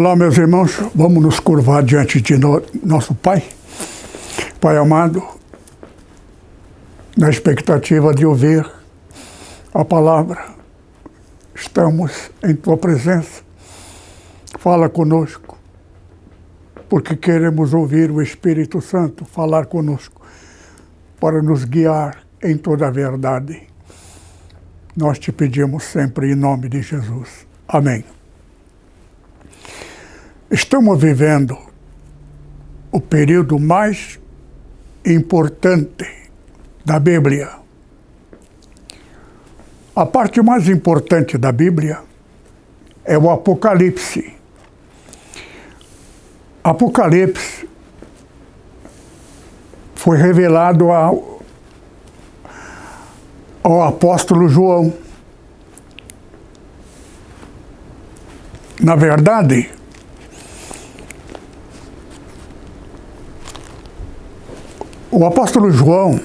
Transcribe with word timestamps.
Olá, 0.00 0.16
meus 0.16 0.38
irmãos, 0.38 0.80
vamos 0.94 1.22
nos 1.22 1.38
curvar 1.38 1.82
diante 1.82 2.22
de 2.22 2.38
no, 2.38 2.62
nosso 2.82 3.14
Pai, 3.14 3.44
Pai 4.58 4.78
amado, 4.78 5.22
na 7.14 7.28
expectativa 7.28 8.14
de 8.14 8.24
ouvir 8.24 8.66
a 9.74 9.84
palavra. 9.84 10.54
Estamos 11.54 12.30
em 12.42 12.56
Tua 12.56 12.78
presença. 12.78 13.42
Fala 14.58 14.88
conosco, 14.88 15.58
porque 16.88 17.14
queremos 17.14 17.74
ouvir 17.74 18.10
o 18.10 18.22
Espírito 18.22 18.80
Santo 18.80 19.26
falar 19.26 19.66
conosco, 19.66 20.22
para 21.20 21.42
nos 21.42 21.66
guiar 21.66 22.24
em 22.42 22.56
toda 22.56 22.88
a 22.88 22.90
verdade. 22.90 23.66
Nós 24.96 25.18
te 25.18 25.30
pedimos 25.30 25.84
sempre 25.84 26.32
em 26.32 26.34
nome 26.34 26.70
de 26.70 26.80
Jesus. 26.80 27.46
Amém. 27.68 28.02
Estamos 30.50 31.00
vivendo 31.00 31.56
o 32.90 33.00
período 33.00 33.56
mais 33.56 34.18
importante 35.06 36.28
da 36.84 36.98
Bíblia. 36.98 37.50
A 39.94 40.04
parte 40.04 40.42
mais 40.42 40.68
importante 40.68 41.38
da 41.38 41.52
Bíblia 41.52 42.00
é 43.04 43.16
o 43.16 43.30
Apocalipse. 43.30 44.34
Apocalipse 46.64 47.68
foi 49.94 50.18
revelado 50.18 50.90
ao, 50.90 51.42
ao 53.62 53.82
apóstolo 53.84 54.48
João. 54.48 54.92
Na 58.80 58.96
verdade, 58.96 59.78
O 65.12 65.26
apóstolo 65.26 65.72
João, 65.72 66.20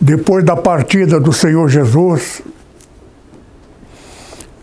depois 0.00 0.42
da 0.42 0.56
partida 0.56 1.20
do 1.20 1.34
Senhor 1.34 1.68
Jesus, 1.68 2.40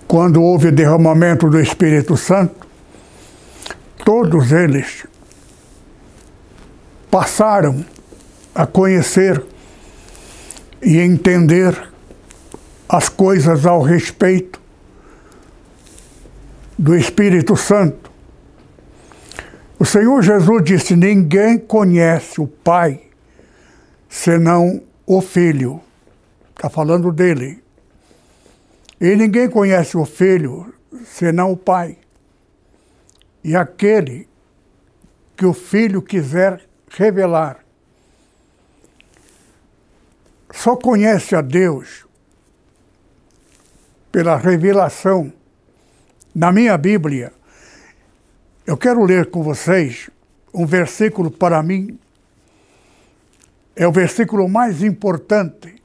quando 0.08 0.42
houve 0.42 0.70
o 0.70 0.72
derramamento 0.72 1.48
do 1.50 1.59
Espírito 1.59 2.17
Santo, 2.17 2.67
todos 4.04 4.52
eles 4.52 5.06
passaram 7.12 7.86
a 8.56 8.66
conhecer 8.66 9.44
e 10.82 10.98
entender 10.98 11.89
as 12.89 13.08
coisas 13.08 13.67
ao 13.67 13.84
respeito 13.84 14.59
do 16.78 16.95
Espírito 16.95 17.56
Santo 17.56 18.11
o 19.81 19.85
Senhor 19.85 20.21
Jesus 20.21 20.63
disse: 20.63 20.95
Ninguém 20.95 21.57
conhece 21.57 22.39
o 22.39 22.45
Pai 22.45 23.02
senão 24.08 24.80
o 25.08 25.19
Filho. 25.21 25.81
Está 26.55 26.69
falando 26.69 27.11
dele. 27.11 27.64
E 28.99 29.15
ninguém 29.15 29.49
conhece 29.49 29.97
o 29.97 30.05
Filho 30.05 30.71
senão 31.03 31.52
o 31.52 31.58
Pai. 31.58 31.97
E 33.43 33.55
aquele 33.55 34.30
que 35.36 35.47
o 35.47 35.53
Filho 35.53 35.99
quiser 35.99 36.61
revelar. 36.87 37.65
Só 40.52 40.75
conhece 40.75 41.36
a 41.36 41.41
Deus 41.41 42.05
pela 44.11 44.37
revelação. 44.37 45.33
Na 46.36 46.52
minha 46.52 46.77
Bíblia, 46.77 47.33
eu 48.71 48.77
quero 48.77 49.04
ler 49.04 49.30
com 49.30 49.43
vocês 49.43 50.09
um 50.54 50.65
versículo 50.65 51.30
para 51.30 51.61
mim, 51.61 51.99
é 53.76 53.86
o 53.86 53.92
versículo 53.92 54.48
mais 54.48 54.82
importante. 54.82 55.76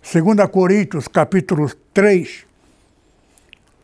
2 0.00 0.50
Coríntios, 0.50 1.06
capítulo 1.06 1.70
3, 1.92 2.46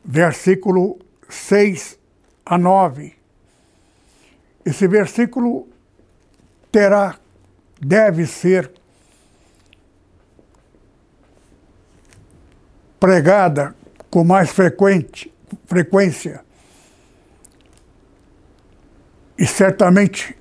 versículo 0.02 0.98
6 1.28 1.98
a 2.46 2.56
9. 2.56 3.14
Esse 4.64 4.88
versículo 4.88 5.68
terá, 6.72 7.18
deve 7.78 8.26
ser 8.26 8.72
pregada 12.98 13.76
com 14.10 14.24
mais 14.24 14.48
frequente, 14.48 15.30
frequência 15.66 16.42
e 19.40 19.46
certamente 19.46 20.36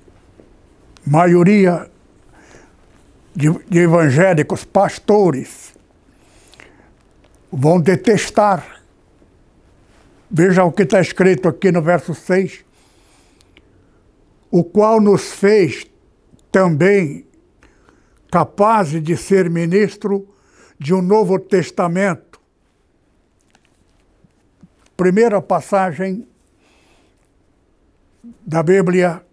maioria 1.06 1.90
de, 3.34 3.48
de 3.66 3.78
evangélicos, 3.78 4.62
pastores, 4.62 5.74
vão 7.50 7.80
detestar. 7.80 8.82
Veja 10.30 10.64
o 10.64 10.70
que 10.70 10.82
está 10.82 11.00
escrito 11.00 11.48
aqui 11.48 11.72
no 11.72 11.80
verso 11.80 12.14
6. 12.14 12.62
O 14.50 14.62
qual 14.62 15.00
nos 15.00 15.32
fez 15.32 15.86
também 16.52 17.26
capazes 18.30 19.02
de 19.02 19.16
ser 19.16 19.48
ministro 19.48 20.28
de 20.78 20.92
um 20.92 21.00
novo 21.00 21.38
testamento. 21.38 22.38
Primeira 24.94 25.40
passagem 25.40 26.28
da 28.22 28.62
Bíblia, 28.62 29.24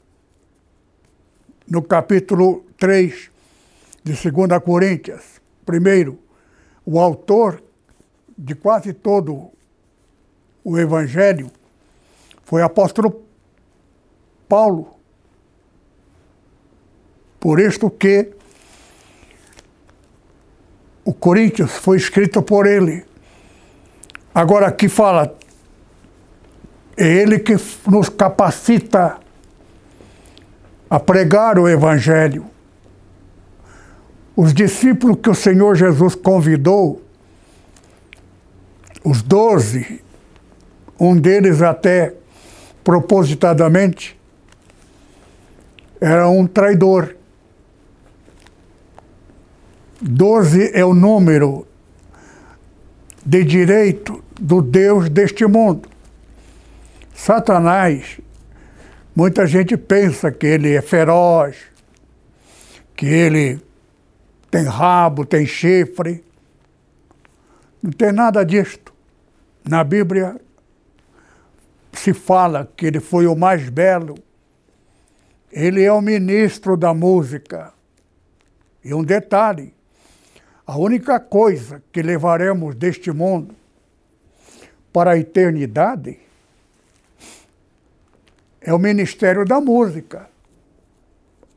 no 1.70 1.82
capítulo 1.82 2.66
3 2.78 3.30
de 4.04 4.14
2 4.14 4.64
Coríntios. 4.64 5.42
Primeiro, 5.66 6.18
o 6.86 7.00
autor 7.00 7.62
de 8.38 8.56
quase 8.56 8.94
todo 8.94 9.52
o 10.64 10.78
Evangelho 10.78 11.52
foi 12.44 12.62
o 12.62 12.66
apóstolo 12.66 13.24
Paulo. 14.48 14.96
Por 17.40 17.60
isto 17.60 17.90
que 17.90 18.32
o 21.04 21.14
Coríntios 21.14 21.72
foi 21.72 21.98
escrito 21.98 22.42
por 22.42 22.66
ele. 22.66 23.06
Agora 24.34 24.68
aqui 24.68 24.88
fala 24.88 25.38
é 26.98 27.06
Ele 27.06 27.38
que 27.38 27.56
nos 27.88 28.10
capacita 28.10 29.20
a 30.90 31.00
pregar 31.00 31.60
o 31.60 31.70
Evangelho. 31.70 32.46
Os 34.36 34.54
discípulos 34.54 35.20
que 35.22 35.30
o 35.30 35.36
Senhor 35.36 35.76
Jesus 35.76 36.16
convidou, 36.16 37.02
os 39.04 39.22
doze, 39.22 40.02
um 41.00 41.16
deles 41.16 41.62
até 41.62 42.16
propositadamente, 42.84 44.20
era 46.02 46.28
um 46.28 46.48
traidor. 46.48 47.16
Doze 50.02 50.72
é 50.74 50.84
o 50.84 50.94
número 50.94 51.68
de 53.26 53.44
direito 53.44 54.24
do 54.40 54.62
Deus 54.62 55.10
deste 55.10 55.46
mundo. 55.46 55.90
Satanás, 57.18 58.22
muita 59.14 59.48
gente 59.48 59.76
pensa 59.76 60.32
que 60.32 60.46
ele 60.46 60.76
é 60.76 60.82
feroz, 60.84 61.58
que 62.96 63.08
ele 63.08 63.60
tem 64.52 64.64
rabo, 64.64 65.26
tem 65.26 65.44
chifre. 65.44 66.24
Não 67.82 67.92
tem 67.92 68.12
nada 68.12 68.46
disto. 68.46 68.94
Na 69.68 69.84
Bíblia 69.84 70.40
se 71.92 72.14
fala 72.14 72.72
que 72.78 72.86
ele 72.86 73.00
foi 73.00 73.26
o 73.26 73.36
mais 73.36 73.68
belo. 73.68 74.16
Ele 75.52 75.84
é 75.84 75.92
o 75.92 76.00
ministro 76.00 76.78
da 76.78 76.94
música. 76.94 77.74
E 78.86 78.94
um 78.94 79.04
detalhe: 79.04 79.74
a 80.66 80.78
única 80.78 81.20
coisa 81.20 81.84
que 81.92 82.04
levaremos 82.04 82.76
deste 82.76 83.12
mundo 83.12 83.56
para 84.94 85.12
a 85.12 85.18
eternidade 85.18 86.27
é 88.68 88.74
o 88.74 88.78
Ministério 88.78 89.46
da 89.46 89.62
Música. 89.62 90.30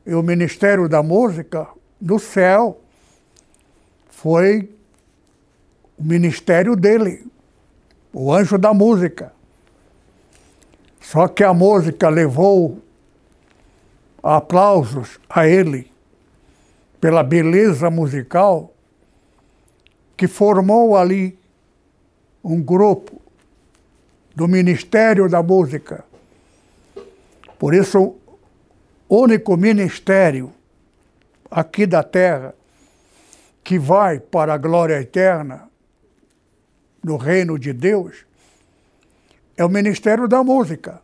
E 0.05 0.13
o 0.13 0.23
Ministério 0.23 0.87
da 0.87 1.03
Música 1.03 1.67
no 1.99 2.17
céu 2.17 2.79
foi 4.07 4.73
o 5.97 6.03
ministério 6.03 6.73
dele, 6.73 7.27
o 8.13 8.33
anjo 8.33 8.57
da 8.57 8.73
música. 8.73 9.33
Só 11.01 11.27
que 11.27 11.43
a 11.43 11.53
música 11.53 12.07
levou 12.07 12.79
aplausos 14.23 15.19
a 15.29 15.45
ele 15.45 15.91
pela 17.01 17.23
beleza 17.23 17.89
musical 17.89 18.73
que 20.15 20.29
formou 20.29 20.95
ali 20.95 21.37
um 22.41 22.63
grupo 22.63 23.21
do 24.33 24.47
Ministério 24.47 25.27
da 25.27 25.43
Música. 25.43 26.09
Por 27.61 27.75
isso, 27.75 28.15
o 29.07 29.17
único 29.21 29.55
ministério 29.55 30.51
aqui 31.51 31.85
da 31.85 32.01
terra 32.01 32.55
que 33.63 33.77
vai 33.77 34.19
para 34.19 34.55
a 34.55 34.57
glória 34.57 34.99
eterna 34.99 35.69
no 37.03 37.17
reino 37.17 37.59
de 37.59 37.71
Deus 37.71 38.25
é 39.55 39.63
o 39.63 39.69
ministério 39.69 40.27
da 40.27 40.43
música. 40.43 41.03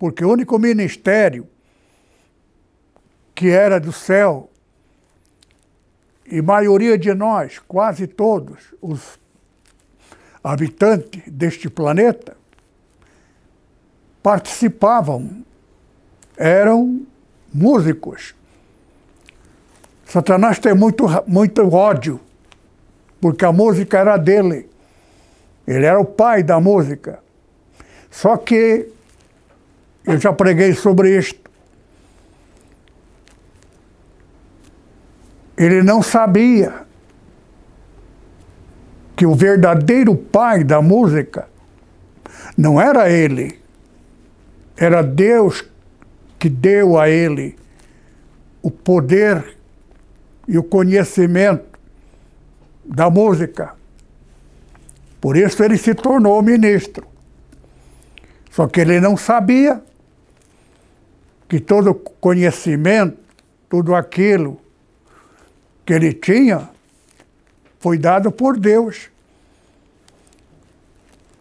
Porque 0.00 0.24
o 0.24 0.32
único 0.32 0.58
ministério 0.58 1.48
que 3.32 3.48
era 3.50 3.78
do 3.78 3.92
céu, 3.92 4.50
e 6.26 6.42
maioria 6.42 6.98
de 6.98 7.14
nós, 7.14 7.60
quase 7.60 8.08
todos 8.08 8.74
os 8.82 9.16
habitantes 10.42 11.22
deste 11.28 11.70
planeta, 11.70 12.36
participavam, 14.24 15.44
eram 16.36 17.02
músicos. 17.52 18.34
Satanás 20.04 20.58
tem 20.58 20.74
muito, 20.74 21.06
muito 21.26 21.72
ódio, 21.72 22.20
porque 23.20 23.44
a 23.44 23.52
música 23.52 23.98
era 23.98 24.16
dele. 24.16 24.68
Ele 25.66 25.86
era 25.86 25.98
o 26.00 26.04
pai 26.04 26.42
da 26.42 26.60
música. 26.60 27.20
Só 28.10 28.36
que 28.36 28.88
eu 30.04 30.18
já 30.18 30.32
preguei 30.32 30.74
sobre 30.74 31.16
isto. 31.16 31.50
Ele 35.56 35.82
não 35.82 36.02
sabia 36.02 36.86
que 39.14 39.24
o 39.24 39.34
verdadeiro 39.34 40.16
pai 40.16 40.64
da 40.64 40.82
música 40.82 41.48
não 42.56 42.80
era 42.80 43.08
ele, 43.10 43.60
era 44.76 45.02
Deus 45.02 45.64
que 46.42 46.48
deu 46.48 46.98
a 46.98 47.08
ele 47.08 47.56
o 48.60 48.68
poder 48.68 49.56
e 50.48 50.58
o 50.58 50.62
conhecimento 50.64 51.78
da 52.84 53.08
música. 53.08 53.76
Por 55.20 55.36
isso 55.36 55.62
ele 55.62 55.78
se 55.78 55.94
tornou 55.94 56.42
ministro. 56.42 57.06
Só 58.50 58.66
que 58.66 58.80
ele 58.80 58.98
não 58.98 59.16
sabia 59.16 59.80
que 61.48 61.60
todo 61.60 61.94
conhecimento, 61.94 63.18
tudo 63.68 63.94
aquilo 63.94 64.60
que 65.86 65.92
ele 65.92 66.12
tinha, 66.12 66.68
foi 67.78 67.98
dado 67.98 68.32
por 68.32 68.58
Deus. 68.58 69.08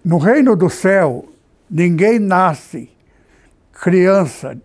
No 0.06 0.20
reino 0.20 0.56
do 0.56 0.70
céu, 0.70 1.28
ninguém 1.68 2.20
nasce 2.20 2.88
criança, 3.74 4.56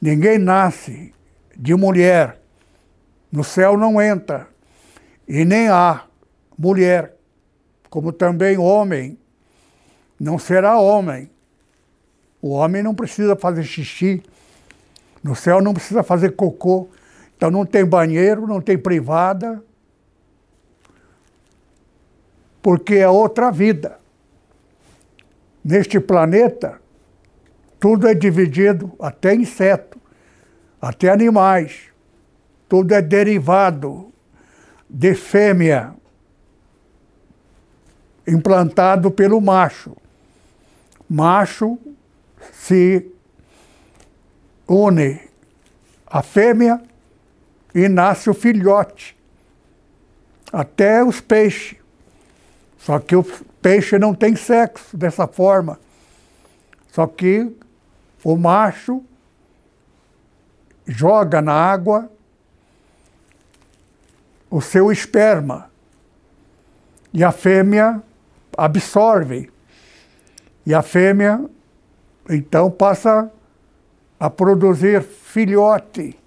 ninguém 0.00 0.38
nasce 0.38 1.12
de 1.56 1.74
mulher. 1.74 2.40
No 3.30 3.44
céu 3.44 3.76
não 3.76 4.00
entra, 4.00 4.48
e 5.26 5.44
nem 5.44 5.68
há 5.68 6.04
mulher 6.56 7.14
como 7.90 8.12
também 8.12 8.56
homem 8.58 9.18
não 10.18 10.38
será 10.38 10.78
homem. 10.78 11.30
O 12.40 12.50
homem 12.50 12.82
não 12.82 12.94
precisa 12.94 13.36
fazer 13.36 13.64
xixi, 13.64 14.22
no 15.22 15.34
céu 15.34 15.60
não 15.60 15.74
precisa 15.74 16.02
fazer 16.02 16.32
cocô, 16.32 16.88
então 17.36 17.50
não 17.50 17.64
tem 17.64 17.84
banheiro, 17.84 18.46
não 18.46 18.60
tem 18.60 18.78
privada, 18.78 19.62
porque 22.62 22.96
é 22.96 23.08
outra 23.08 23.50
vida. 23.50 23.98
Neste 25.64 26.00
planeta, 26.00 26.80
tudo 27.80 28.08
é 28.08 28.14
dividido, 28.14 28.92
até 29.00 29.34
inseto, 29.34 30.00
até 30.80 31.10
animais, 31.10 31.88
tudo 32.68 32.94
é 32.94 33.00
derivado 33.00 34.12
de 34.88 35.14
fêmea 35.14 35.94
implantado 38.26 39.10
pelo 39.10 39.40
macho. 39.40 39.96
Macho 41.08 41.78
se 42.52 43.10
une 44.68 45.20
à 46.06 46.22
fêmea 46.22 46.82
e 47.74 47.88
nasce 47.88 48.28
o 48.28 48.34
filhote. 48.34 49.16
Até 50.52 51.02
os 51.02 51.20
peixes. 51.20 51.78
Só 52.78 52.98
que 52.98 53.16
o 53.16 53.24
peixe 53.62 53.98
não 53.98 54.14
tem 54.14 54.36
sexo 54.36 54.96
dessa 54.96 55.26
forma. 55.26 55.78
Só 56.92 57.06
que 57.06 57.50
o 58.24 58.36
macho 58.36 59.04
joga 60.86 61.40
na 61.40 61.52
água 61.52 62.10
o 64.50 64.60
seu 64.60 64.90
esperma. 64.90 65.70
E 67.12 67.22
a 67.22 67.32
fêmea 67.32 68.02
absorve. 68.56 69.50
E 70.64 70.74
a 70.74 70.82
fêmea, 70.82 71.44
então, 72.28 72.70
passa 72.70 73.30
a 74.18 74.28
produzir 74.28 75.02
filhote 75.02 76.18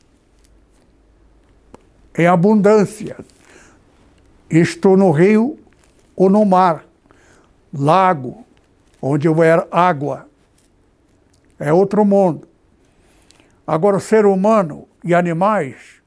em 2.17 2.27
abundância. 2.27 3.17
Isto 4.49 4.97
no 4.97 5.11
rio 5.11 5.59
ou 6.15 6.29
no 6.29 6.43
mar, 6.45 6.83
lago, 7.73 8.45
onde 9.01 9.27
houver 9.27 9.67
água. 9.71 10.27
É 11.61 11.71
outro 11.71 12.03
mundo. 12.03 12.49
Agora, 13.67 13.97
o 13.97 14.01
ser 14.01 14.25
humano 14.25 14.87
e 15.03 15.13
animais, 15.13 16.01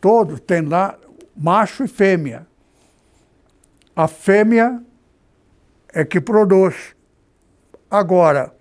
todos 0.00 0.40
têm 0.40 0.62
lá 0.62 0.98
macho 1.36 1.84
e 1.84 1.88
fêmea. 1.88 2.46
A 3.94 4.08
fêmea 4.08 4.82
é 5.92 6.06
que 6.06 6.22
produz. 6.22 6.96
Agora, 7.90 8.54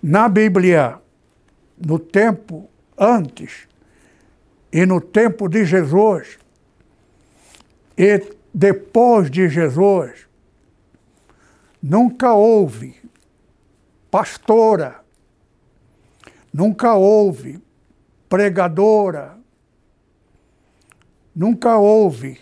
na 0.00 0.28
Bíblia, 0.28 1.00
no 1.84 1.98
tempo 1.98 2.70
antes 2.96 3.66
e 4.72 4.86
no 4.86 5.00
tempo 5.00 5.48
de 5.48 5.64
Jesus 5.64 6.38
e 7.98 8.22
depois 8.54 9.28
de 9.30 9.48
Jesus, 9.48 10.28
nunca 11.82 12.32
houve 12.32 13.05
pastora, 14.16 15.04
nunca 16.50 16.94
houve 16.94 17.60
pregadora, 18.30 19.38
nunca 21.34 21.76
houve 21.76 22.40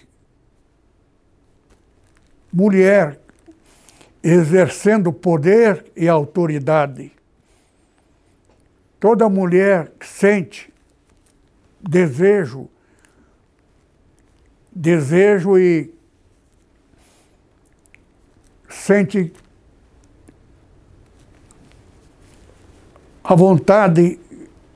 mulher 2.52 3.18
exercendo 4.22 5.12
poder 5.12 5.90
e 5.96 6.08
autoridade. 6.08 7.10
Toda 9.00 9.28
mulher 9.28 9.92
sente 10.00 10.72
desejo, 11.80 12.70
desejo 14.70 15.58
e 15.58 15.92
sente 18.68 19.32
a 23.24 23.34
vontade 23.34 24.18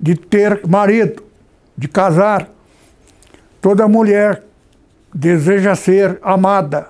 de 0.00 0.16
ter 0.16 0.66
marido, 0.66 1.22
de 1.76 1.86
casar. 1.86 2.50
Toda 3.60 3.86
mulher 3.86 4.42
deseja 5.14 5.76
ser 5.76 6.18
amada. 6.22 6.88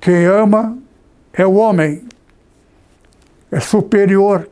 Quem 0.00 0.26
ama 0.26 0.76
é 1.32 1.46
o 1.46 1.54
homem, 1.54 2.04
é 3.50 3.60
superior. 3.60 4.50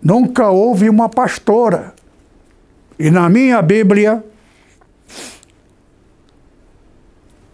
Nunca 0.00 0.48
houve 0.48 0.88
uma 0.88 1.08
pastora. 1.08 1.94
E 2.98 3.10
na 3.10 3.28
minha 3.28 3.60
Bíblia 3.60 4.24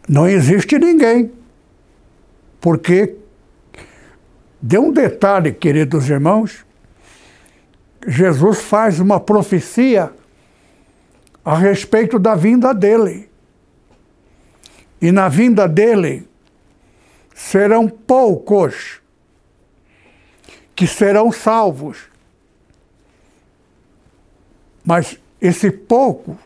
Não 0.09 0.29
existe 0.29 0.79
ninguém. 0.79 1.33
Porque, 2.61 3.17
de 4.67 4.77
um 4.79 4.91
detalhe, 4.91 5.53
queridos 5.53 6.11
irmãos, 6.11 6.67
Jesus 8.05 8.63
faz 8.63 8.99
uma 8.99 9.21
profecia 9.21 10.13
a 11.45 11.57
respeito 11.57 12.19
da 12.19 12.35
vinda 12.35 12.75
dele. 12.75 13.31
E 15.01 15.13
na 15.13 15.29
vinda 15.29 15.69
dele 15.69 16.29
serão 17.33 17.89
poucos 17.89 19.01
que 20.75 20.85
serão 20.85 21.31
salvos. 21.31 22.09
Mas 24.85 25.17
esse 25.41 25.71
pouco, 25.71 26.37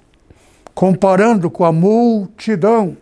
comparando 0.74 1.50
com 1.50 1.64
a 1.64 1.72
multidão 1.72 2.98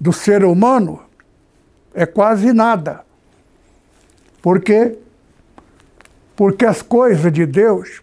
do 0.00 0.10
ser 0.10 0.42
humano, 0.42 1.06
é 1.98 2.06
quase 2.06 2.52
nada. 2.52 3.04
Por 4.40 4.60
quê? 4.60 4.96
Porque 6.36 6.64
as 6.64 6.80
coisas 6.80 7.32
de 7.32 7.44
Deus 7.44 8.02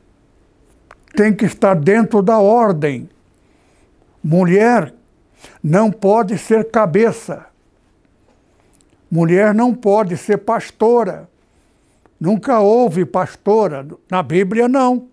têm 1.16 1.34
que 1.34 1.46
estar 1.46 1.76
dentro 1.76 2.22
da 2.22 2.38
ordem. 2.38 3.10
Mulher 4.22 4.94
não 5.64 5.90
pode 5.90 6.38
ser 6.38 6.70
cabeça. 6.70 7.46
Mulher 9.10 9.54
não 9.54 9.74
pode 9.74 10.18
ser 10.18 10.40
pastora. 10.40 11.30
Nunca 12.20 12.60
houve 12.60 13.06
pastora. 13.06 13.88
Na 14.12 14.22
Bíblia, 14.22 14.68
não. 14.68 15.08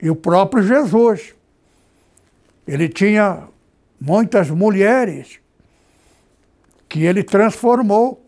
E 0.00 0.08
o 0.08 0.16
próprio 0.16 0.62
Jesus. 0.62 1.34
Ele 2.66 2.88
tinha 2.88 3.46
muitas 4.00 4.48
mulheres 4.48 5.41
que 6.92 7.06
ele 7.06 7.24
transformou. 7.24 8.22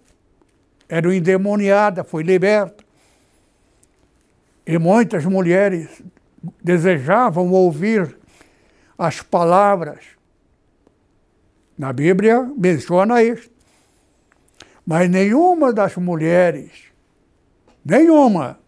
Era 0.88 1.14
endemoniada, 1.14 2.02
foi 2.02 2.22
liberta. 2.22 2.82
E 4.66 4.78
muitas 4.78 5.26
mulheres 5.26 6.02
desejavam 6.62 7.50
ouvir 7.52 8.16
as 8.96 9.20
palavras. 9.20 10.06
Na 11.76 11.92
Bíblia 11.92 12.40
menciona 12.56 13.22
isso. 13.22 13.50
Mas 14.86 15.10
nenhuma 15.10 15.70
das 15.70 15.94
mulheres, 15.96 16.70
nenhuma, 17.84 18.58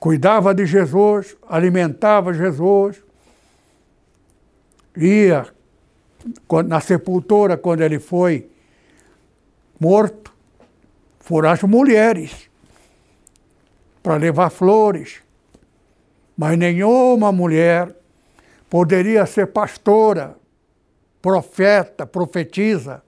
cuidava 0.00 0.54
de 0.54 0.64
Jesus, 0.64 1.36
alimentava 1.46 2.32
Jesus, 2.32 3.02
ia 4.96 5.52
na 6.66 6.80
sepultura 6.80 7.56
quando 7.56 7.80
ele 7.82 7.98
foi 7.98 8.48
morto, 9.78 10.32
foram 11.20 11.50
as 11.50 11.62
mulheres 11.62 12.48
para 14.02 14.16
levar 14.16 14.50
flores. 14.50 15.20
Mas 16.36 16.58
nenhuma 16.58 17.30
mulher 17.30 17.94
poderia 18.68 19.26
ser 19.26 19.48
pastora, 19.48 20.36
profeta, 21.20 22.06
profetiza. 22.06 23.02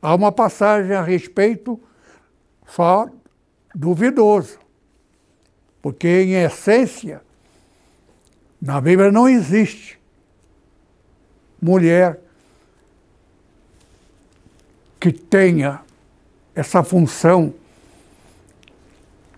Há 0.00 0.14
uma 0.14 0.32
passagem 0.32 0.94
a 0.94 1.02
respeito 1.02 1.80
só 2.66 3.08
duvidoso. 3.74 4.58
Porque, 5.80 6.08
em 6.08 6.34
essência, 6.34 7.22
na 8.60 8.80
Bíblia 8.80 9.10
não 9.10 9.28
existe 9.28 10.01
mulher 11.62 12.18
que 14.98 15.12
tenha 15.12 15.80
essa 16.54 16.82
função. 16.82 17.54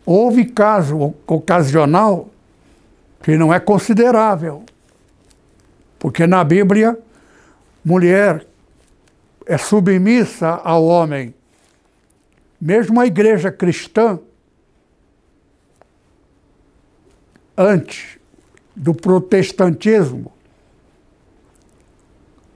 Houve 0.06 0.46
caso 0.46 1.14
ocasional 1.26 2.30
que 3.22 3.36
não 3.36 3.52
é 3.52 3.60
considerável, 3.60 4.64
porque 5.98 6.26
na 6.26 6.42
Bíblia, 6.42 6.98
mulher 7.84 8.46
é 9.46 9.56
submissa 9.56 10.48
ao 10.48 10.84
homem. 10.84 11.34
Mesmo 12.60 13.00
a 13.00 13.06
igreja 13.06 13.50
cristã, 13.52 14.18
antes 17.56 18.18
do 18.74 18.94
protestantismo, 18.94 20.33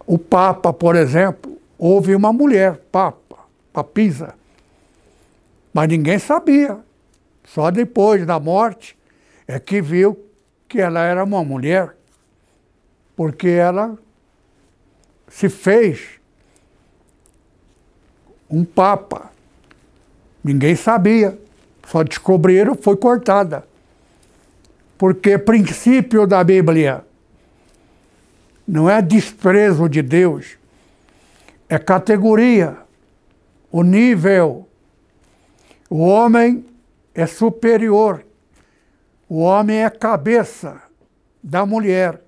o 0.09 0.17
Papa, 0.17 0.73
por 0.73 0.97
exemplo, 0.97 1.61
houve 1.79 2.15
uma 2.15 2.33
mulher, 2.33 2.79
Papa, 2.91 3.37
Papisa, 3.71 4.35
mas 5.73 5.87
ninguém 5.87 6.19
sabia. 6.19 6.79
Só 7.45 7.71
depois 7.71 8.25
da 8.25 8.41
morte 8.41 8.97
é 9.47 9.61
que 9.61 9.83
viu 9.83 10.19
que 10.67 10.81
ela 10.81 11.03
era 11.03 11.23
uma 11.23 11.45
mulher, 11.45 11.95
porque 13.15 13.49
ela 13.49 13.99
se 15.29 15.51
fez 15.51 16.19
um 18.49 18.65
papa. 18.65 19.31
Ninguém 20.43 20.75
sabia. 20.75 21.39
Só 21.87 22.03
descobriram, 22.03 22.75
foi 22.75 22.97
cortada. 22.97 23.63
Porque 24.97 25.37
princípio 25.37 26.27
da 26.27 26.43
Bíblia 26.43 27.05
não 28.69 28.91
é 28.91 29.01
desprezo 29.01 29.89
de 29.89 30.03
Deus, 30.03 30.59
é 31.71 31.79
categoria, 31.79 32.77
o 33.73 33.83
nível. 33.83 34.69
O 35.89 36.01
homem 36.01 36.67
é 37.15 37.27
superior. 37.27 38.25
O 39.27 39.39
homem 39.39 39.83
é 39.83 39.89
cabeça 39.89 40.83
da 41.43 41.65
mulher. 41.65 42.23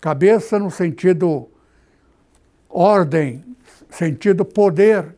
Cabeça 0.00 0.58
no 0.58 0.72
sentido 0.72 1.48
ordem, 2.68 3.44
sentido 3.88 4.44
poder. 4.44 5.14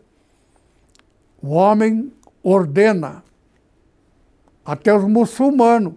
O 1.42 1.50
homem 1.50 2.12
ordena. 2.42 3.22
Até 4.62 4.94
os 4.94 5.04
muçulmanos, 5.04 5.94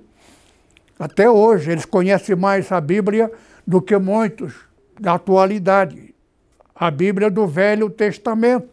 até 0.98 1.30
hoje, 1.30 1.72
eles 1.72 1.86
conhecem 1.86 2.36
mais 2.36 2.72
a 2.72 2.80
Bíblia 2.80 3.30
do 3.65 3.82
que 3.82 3.98
muitos 3.98 4.53
da 5.00 5.13
atualidade. 5.13 6.13
A 6.75 6.91
Bíblia 6.91 7.29
do 7.29 7.48
Velho 7.48 7.89
Testamento. 7.89 8.70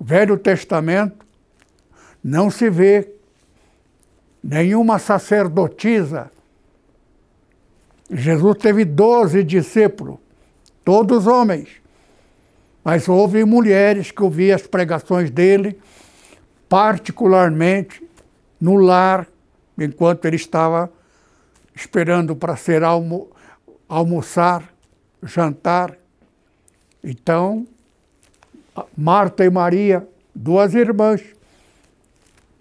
Velho 0.00 0.36
Testamento 0.38 1.26
não 2.22 2.50
se 2.50 2.68
vê 2.68 3.10
nenhuma 4.42 4.98
sacerdotisa. 4.98 6.30
Jesus 8.10 8.56
teve 8.58 8.84
doze 8.84 9.44
discípulos, 9.44 10.18
todos 10.84 11.26
homens. 11.26 11.68
Mas 12.82 13.08
houve 13.08 13.44
mulheres 13.44 14.10
que 14.10 14.22
ouviam 14.22 14.56
as 14.56 14.66
pregações 14.66 15.30
dele, 15.30 15.78
particularmente 16.68 18.02
no 18.60 18.76
lar, 18.76 19.26
enquanto 19.78 20.24
ele 20.24 20.36
estava 20.36 20.90
esperando 21.80 22.36
para 22.36 22.56
ser 22.56 22.84
almo 22.84 23.30
almoçar, 23.88 24.72
jantar. 25.22 25.96
Então, 27.02 27.66
Marta 28.96 29.44
e 29.44 29.50
Maria, 29.50 30.06
duas 30.34 30.74
irmãs, 30.74 31.22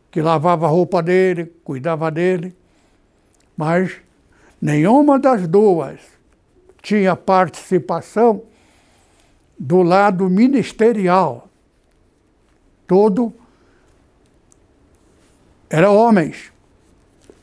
que 0.10 0.22
lavava 0.22 0.66
a 0.66 0.70
roupa 0.70 1.04
dele, 1.04 1.46
cuidava 1.64 2.10
dele, 2.10 2.56
mas 3.56 3.98
nenhuma 4.60 5.20
das 5.20 5.48
duas 5.48 6.00
tinha 6.82 7.16
participação 7.16 8.42
do 9.58 9.84
lado 9.84 10.30
ministerial. 10.30 11.50
Todo 12.88 13.34
era 15.70 15.92
homens. 15.92 16.52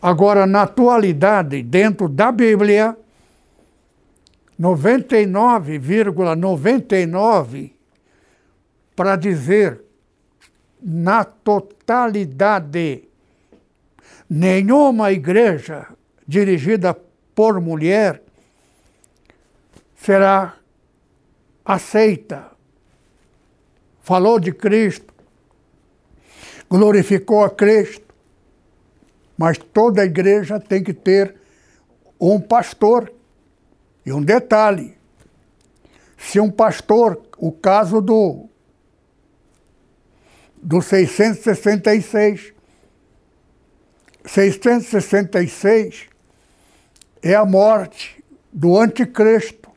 Agora, 0.06 0.46
na 0.46 0.62
atualidade, 0.62 1.64
dentro 1.64 2.08
da 2.08 2.30
Bíblia, 2.30 2.96
99,99 4.56 6.12
,99 6.38 7.72
para 8.94 9.16
dizer 9.16 9.82
na 10.80 11.24
totalidade 11.24 13.02
nenhuma 14.30 15.10
igreja 15.10 15.88
dirigida 16.24 16.96
por 17.34 17.60
mulher 17.60 18.22
será 19.96 20.54
aceita. 21.64 22.52
Falou 24.02 24.38
de 24.38 24.52
Cristo, 24.52 25.12
glorificou 26.70 27.42
a 27.42 27.50
Cristo, 27.50 28.05
mas 29.36 29.58
toda 29.58 30.04
igreja 30.04 30.58
tem 30.58 30.82
que 30.82 30.94
ter 30.94 31.34
um 32.20 32.40
pastor 32.40 33.12
E 34.06 34.12
um 34.12 34.22
detalhe: 34.22 34.96
se 36.16 36.38
um 36.38 36.48
pastor, 36.48 37.20
o 37.36 37.50
caso 37.50 38.00
do, 38.00 38.48
do 40.62 40.80
666, 40.80 42.54
666 44.24 46.06
é 47.20 47.34
a 47.34 47.44
morte 47.44 48.24
do 48.52 48.78
anticristo. 48.78 49.68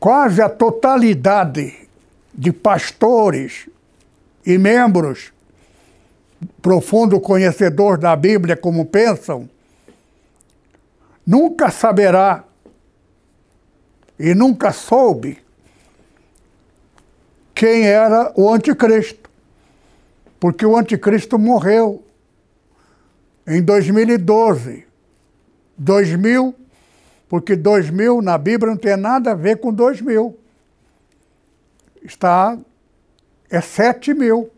Quase 0.00 0.42
a 0.42 0.48
totalidade 0.48 1.88
de 2.34 2.52
pastores 2.52 3.68
e 4.44 4.58
membros 4.58 5.32
profundo 6.62 7.20
conhecedor 7.20 7.98
da 7.98 8.14
Bíblia 8.16 8.56
como 8.56 8.86
pensam, 8.86 9.48
nunca 11.26 11.70
saberá 11.70 12.44
e 14.18 14.34
nunca 14.34 14.72
soube 14.72 15.38
quem 17.54 17.86
era 17.86 18.32
o 18.36 18.52
anticristo. 18.52 19.28
Porque 20.38 20.64
o 20.64 20.76
anticristo 20.76 21.38
morreu 21.38 22.02
em 23.46 23.62
2012. 23.62 24.86
2000, 25.76 26.54
porque 27.28 27.56
2000 27.56 28.20
na 28.20 28.36
Bíblia 28.36 28.70
não 28.70 28.78
tem 28.78 28.96
nada 28.96 29.32
a 29.32 29.34
ver 29.34 29.58
com 29.58 29.72
2000. 29.72 30.38
Está, 32.02 32.58
é 33.48 33.60
7 33.60 34.12
mil. 34.14 34.50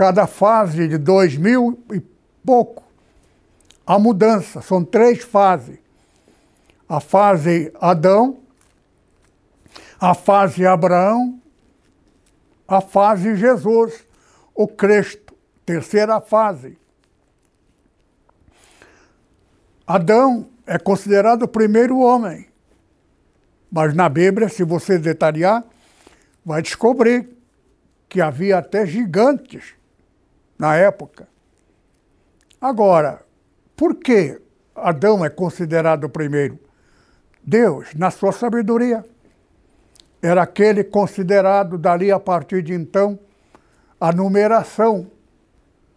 Cada 0.00 0.26
fase 0.26 0.88
de 0.88 0.96
2000 0.96 1.78
e 1.92 2.00
pouco. 2.42 2.82
A 3.86 3.98
mudança, 3.98 4.62
são 4.62 4.82
três 4.82 5.22
fases. 5.22 5.78
A 6.88 7.00
fase 7.00 7.70
Adão, 7.78 8.38
a 10.00 10.14
fase 10.14 10.64
Abraão, 10.64 11.38
a 12.66 12.80
fase 12.80 13.36
Jesus, 13.36 14.06
o 14.54 14.66
Cristo, 14.66 15.34
terceira 15.66 16.18
fase. 16.18 16.78
Adão 19.86 20.48
é 20.66 20.78
considerado 20.78 21.42
o 21.42 21.48
primeiro 21.48 21.98
homem. 21.98 22.48
Mas 23.70 23.94
na 23.94 24.08
Bíblia, 24.08 24.48
se 24.48 24.64
você 24.64 24.98
detalhar, 24.98 25.62
vai 26.42 26.62
descobrir 26.62 27.28
que 28.08 28.22
havia 28.22 28.56
até 28.56 28.86
gigantes 28.86 29.78
na 30.60 30.76
época. 30.76 31.26
Agora, 32.60 33.22
por 33.74 33.94
que 33.94 34.38
Adão 34.76 35.24
é 35.24 35.30
considerado 35.30 36.04
o 36.04 36.08
primeiro? 36.10 36.58
Deus, 37.42 37.94
na 37.94 38.10
sua 38.10 38.30
sabedoria, 38.30 39.02
era 40.20 40.42
aquele 40.42 40.84
considerado 40.84 41.78
dali 41.78 42.12
a 42.12 42.20
partir 42.20 42.62
de 42.62 42.74
então 42.74 43.18
a 43.98 44.12
numeração. 44.12 45.10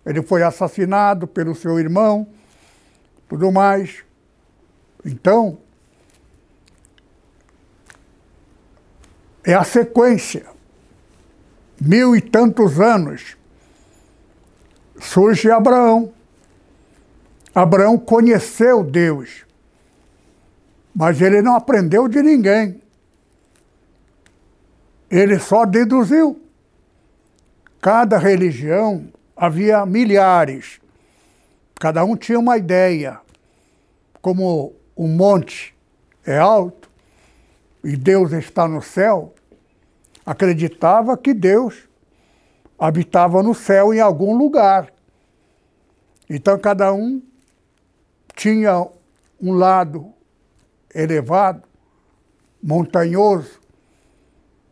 Ele 0.05 0.21
foi 0.21 0.41
assassinado 0.43 1.27
pelo 1.27 1.53
seu 1.53 1.77
irmão, 1.77 2.25
tudo 3.27 3.51
mais. 3.51 4.01
Então, 5.03 5.57
é 9.43 9.53
a 9.53 9.65
sequência. 9.65 10.45
Mil 11.81 12.15
e 12.15 12.21
tantos 12.21 12.79
anos. 12.79 13.35
Surge 15.03 15.51
Abraão. 15.51 16.13
Abraão 17.53 17.97
conheceu 17.97 18.83
Deus, 18.83 19.45
mas 20.95 21.21
ele 21.21 21.41
não 21.41 21.55
aprendeu 21.55 22.07
de 22.07 22.23
ninguém. 22.23 22.81
Ele 25.11 25.37
só 25.37 25.65
deduziu. 25.65 26.41
Cada 27.81 28.17
religião 28.17 29.05
havia 29.35 29.85
milhares, 29.85 30.79
cada 31.75 32.05
um 32.05 32.15
tinha 32.15 32.39
uma 32.39 32.57
ideia 32.57 33.19
como 34.21 34.73
o 34.95 35.05
monte 35.05 35.75
é 36.25 36.39
alto 36.39 36.89
e 37.83 37.97
Deus 37.97 38.31
está 38.31 38.69
no 38.69 38.81
céu, 38.81 39.35
acreditava 40.25 41.17
que 41.17 41.33
Deus 41.33 41.89
habitava 42.79 43.43
no 43.43 43.53
céu 43.53 43.93
em 43.93 43.99
algum 43.99 44.33
lugar. 44.37 44.92
Então 46.35 46.57
cada 46.57 46.91
um 46.91 47.21
tinha 48.35 48.87
um 49.39 49.53
lado 49.53 50.11
elevado, 50.91 51.61
montanhoso. 52.61 53.59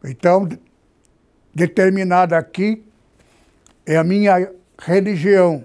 Então, 0.04 0.50
determinada 1.54 2.36
aqui 2.36 2.84
é 3.86 3.95
a 3.95 4.04
minha 4.04 4.52
religião. 4.76 5.63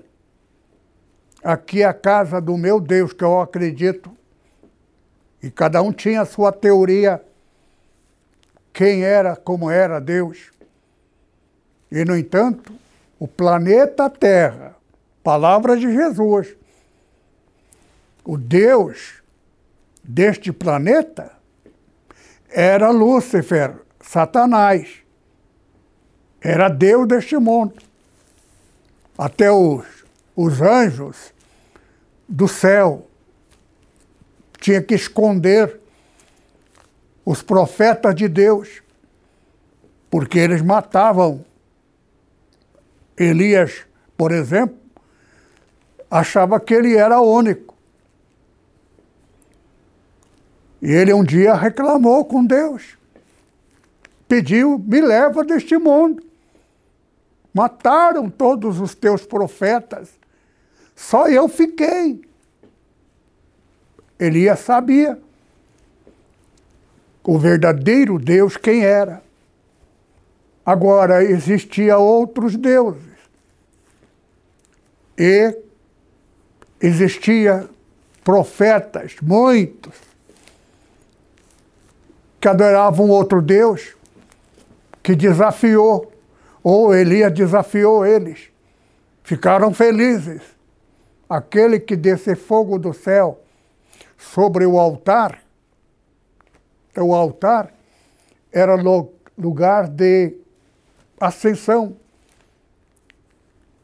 Aqui 1.42 1.80
é 1.80 1.87
a 1.87 1.94
casa 1.94 2.42
do 2.42 2.59
meu 2.59 2.78
Deus, 2.78 3.14
que 3.14 3.24
eu 3.24 3.40
acredito. 3.40 4.14
E 5.42 5.50
cada 5.50 5.80
um 5.80 5.92
tinha 5.92 6.20
a 6.20 6.26
sua 6.26 6.52
teoria, 6.52 7.24
quem 8.70 9.02
era, 9.02 9.35
como 9.35 9.70
era 9.70 9.98
Deus. 9.98 10.50
E, 11.90 12.04
no 12.04 12.14
entanto, 12.14 12.70
o 13.18 13.26
planeta 13.26 14.11
Terra, 14.11 14.76
palavra 15.26 15.76
de 15.76 15.92
Jesus, 15.92 16.54
o 18.24 18.38
Deus 18.38 19.20
deste 20.04 20.52
planeta 20.52 21.32
era 22.48 22.92
Lúcifer, 22.92 23.74
Satanás. 24.00 25.02
Era 26.40 26.68
Deus 26.68 27.08
deste 27.08 27.36
mundo. 27.38 27.74
Até 29.18 29.50
os, 29.50 29.84
os 30.36 30.62
anjos 30.62 31.34
do 32.28 32.46
céu. 32.46 33.08
Tinha 34.60 34.80
que 34.80 34.94
esconder 34.94 35.80
os 37.24 37.42
profetas 37.42 38.14
de 38.14 38.28
Deus, 38.28 38.80
porque 40.08 40.38
eles 40.38 40.62
matavam. 40.62 41.44
Elias, 43.18 43.84
por 44.16 44.30
exemplo, 44.30 44.86
achava 46.18 46.59
que 46.61 46.74
ele 46.74 46.96
era 46.96 47.20
único. 47.20 47.74
E 50.81 50.92
ele 50.92 51.12
um 51.12 51.24
dia 51.24 51.55
reclamou 51.55 52.24
com 52.24 52.44
Deus. 52.44 52.96
Pediu: 54.29 54.79
me 54.79 55.00
leva 55.00 55.44
deste 55.44 55.76
mundo. 55.76 56.22
Mataram 57.52 58.29
todos 58.29 58.81
os 58.81 58.94
teus 58.94 59.24
profetas 59.24 60.11
só 60.96 61.29
eu 61.29 61.46
fiquei. 61.46 62.22
Elias 64.18 64.61
sabia 64.61 65.20
o 67.22 67.38
verdadeiro 67.38 68.18
Deus 68.18 68.57
quem 68.57 68.83
era. 68.83 69.22
Agora, 70.64 71.22
existia 71.22 71.98
outros 71.98 72.57
deuses. 72.57 73.02
E 75.18 75.57
existia 76.80 77.68
profetas, 78.22 79.16
muitos, 79.22 79.94
que 82.40 82.48
adoravam 82.48 83.08
outro 83.08 83.40
Deus, 83.40 83.94
que 85.02 85.14
desafiou, 85.14 86.12
ou 86.62 86.94
Elias 86.94 87.32
desafiou 87.32 88.04
eles. 88.04 88.50
Ficaram 89.22 89.72
felizes 89.72 90.42
aquele 91.28 91.80
que 91.80 91.96
desce 91.96 92.34
fogo 92.34 92.78
do 92.78 92.92
céu 92.92 93.40
sobre 94.16 94.66
o 94.66 94.78
altar, 94.78 95.42
o 96.96 97.14
altar 97.14 97.72
era 98.52 98.74
lugar 99.36 99.88
de 99.88 100.34
ascensão, 101.20 101.96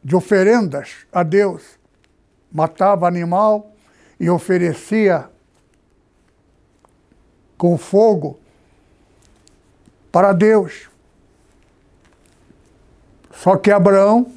de 0.03 0.15
oferendas 0.15 1.05
a 1.11 1.23
Deus. 1.23 1.82
Matava 2.53 3.07
animal 3.07 3.71
e 4.19 4.29
oferecia 4.29 5.27
com 7.57 7.77
fogo 7.77 8.39
para 10.11 10.31
Deus. 10.33 10.87
Só 13.31 13.57
que 13.57 13.71
Abraão 13.71 14.31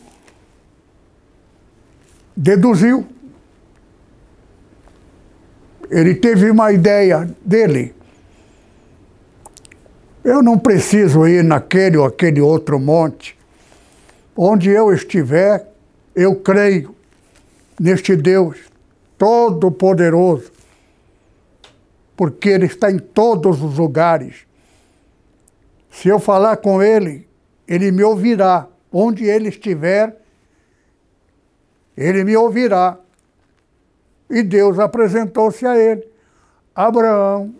deduziu. 2.34 3.06
Ele 5.90 6.14
teve 6.14 6.50
uma 6.50 6.72
ideia 6.72 7.28
dele. 7.44 7.94
Eu 10.24 10.42
não 10.42 10.58
preciso 10.58 11.28
ir 11.28 11.44
naquele 11.44 11.98
ou 11.98 12.06
aquele 12.06 12.40
outro 12.40 12.80
monte. 12.80 13.38
Onde 14.34 14.70
eu 14.70 14.92
estiver, 14.92 15.70
eu 16.14 16.34
creio 16.34 16.95
neste 17.80 18.16
Deus. 18.16 18.58
Todo-Poderoso, 19.18 20.52
porque 22.16 22.50
Ele 22.50 22.66
está 22.66 22.90
em 22.90 22.98
todos 22.98 23.62
os 23.62 23.78
lugares. 23.78 24.46
Se 25.90 26.08
eu 26.08 26.18
falar 26.18 26.58
com 26.58 26.82
Ele, 26.82 27.26
Ele 27.66 27.90
me 27.90 28.02
ouvirá. 28.02 28.68
Onde 28.92 29.24
Ele 29.24 29.48
estiver, 29.48 30.16
Ele 31.96 32.24
me 32.24 32.36
ouvirá. 32.36 32.98
E 34.28 34.42
Deus 34.42 34.78
apresentou-se 34.78 35.64
a 35.66 35.78
ele: 35.78 36.06
Abraão, 36.74 37.54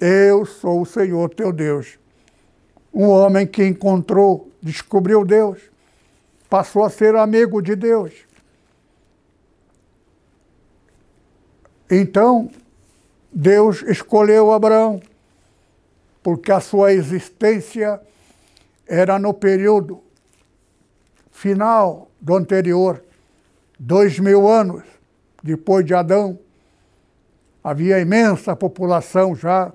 eu 0.00 0.44
sou 0.44 0.82
o 0.82 0.86
Senhor 0.86 1.28
teu 1.34 1.52
Deus. 1.52 1.98
Um 2.92 3.08
homem 3.08 3.46
que 3.46 3.64
encontrou, 3.64 4.50
descobriu 4.62 5.24
Deus, 5.24 5.58
passou 6.48 6.84
a 6.84 6.90
ser 6.90 7.16
amigo 7.16 7.62
de 7.62 7.74
Deus. 7.74 8.12
Então, 11.94 12.50
Deus 13.30 13.82
escolheu 13.82 14.50
Abraão, 14.50 14.98
porque 16.22 16.50
a 16.50 16.58
sua 16.58 16.90
existência 16.94 18.00
era 18.86 19.18
no 19.18 19.34
período 19.34 20.02
final 21.30 22.10
do 22.18 22.34
anterior, 22.34 23.04
dois 23.78 24.18
mil 24.18 24.48
anos 24.48 24.84
depois 25.42 25.84
de 25.84 25.92
Adão. 25.92 26.38
Havia 27.62 28.00
imensa 28.00 28.56
população 28.56 29.36
já 29.36 29.70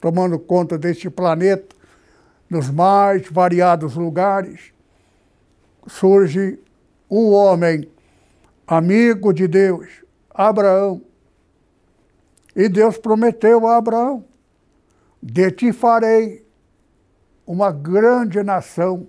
tomando 0.00 0.38
conta 0.38 0.78
deste 0.78 1.10
planeta, 1.10 1.76
nos 2.48 2.70
mais 2.70 3.28
variados 3.30 3.94
lugares. 3.94 4.72
Surge 5.86 6.58
um 7.10 7.30
homem, 7.30 7.86
amigo 8.66 9.34
de 9.34 9.46
Deus, 9.46 9.86
Abraão, 10.30 11.02
e 12.58 12.68
Deus 12.68 12.98
prometeu 12.98 13.68
a 13.68 13.76
Abraão: 13.76 14.24
De 15.22 15.48
ti 15.52 15.72
farei 15.72 16.44
uma 17.46 17.70
grande 17.70 18.42
nação, 18.42 19.06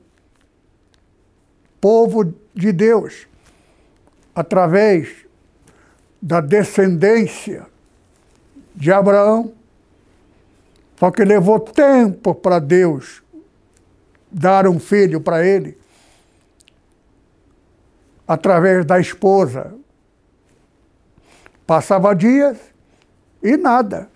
povo 1.82 2.32
de 2.54 2.72
Deus, 2.72 3.28
através 4.36 5.26
da 6.22 6.40
descendência 6.40 7.66
de 8.76 8.92
Abraão. 8.92 9.52
Só 10.98 11.10
que 11.10 11.26
levou 11.26 11.60
tempo 11.60 12.36
para 12.36 12.60
Deus 12.60 13.24
dar 14.30 14.68
um 14.68 14.80
filho 14.80 15.20
para 15.20 15.44
ele, 15.44 15.76
através 18.28 18.86
da 18.86 19.00
esposa. 19.00 19.74
Passava 21.66 22.14
dias, 22.14 22.70
e 23.41 23.58
nada. 23.58 24.10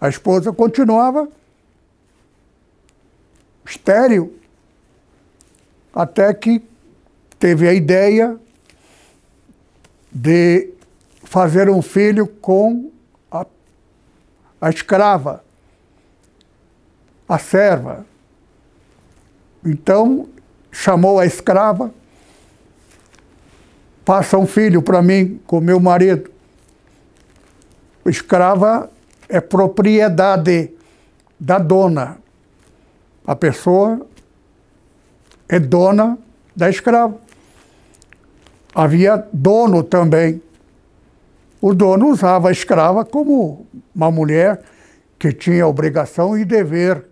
A 0.00 0.08
esposa 0.08 0.52
continuava 0.52 1.28
estéril. 3.64 4.34
Até 5.94 6.32
que 6.32 6.62
teve 7.38 7.68
a 7.68 7.74
ideia 7.74 8.38
de 10.10 10.70
fazer 11.24 11.68
um 11.68 11.82
filho 11.82 12.26
com 12.26 12.90
a, 13.30 13.44
a 14.60 14.70
escrava, 14.70 15.44
a 17.28 17.38
serva. 17.38 18.06
Então, 19.64 20.28
chamou 20.70 21.18
a 21.18 21.26
escrava, 21.26 21.92
passa 24.04 24.38
um 24.38 24.46
filho 24.46 24.80
para 24.80 25.02
mim 25.02 25.40
com 25.46 25.60
meu 25.60 25.80
marido 25.80 26.30
escrava 28.06 28.90
é 29.28 29.40
propriedade 29.40 30.70
da 31.38 31.58
dona. 31.58 32.18
A 33.26 33.36
pessoa 33.36 34.06
é 35.48 35.58
dona 35.58 36.18
da 36.56 36.70
escrava. 36.70 37.18
Havia 38.74 39.26
dono 39.32 39.82
também. 39.82 40.42
O 41.60 41.74
dono 41.74 42.08
usava 42.08 42.48
a 42.48 42.52
escrava 42.52 43.04
como 43.04 43.66
uma 43.94 44.10
mulher 44.10 44.62
que 45.18 45.32
tinha 45.32 45.66
obrigação 45.66 46.38
e 46.38 46.44
dever 46.44 47.04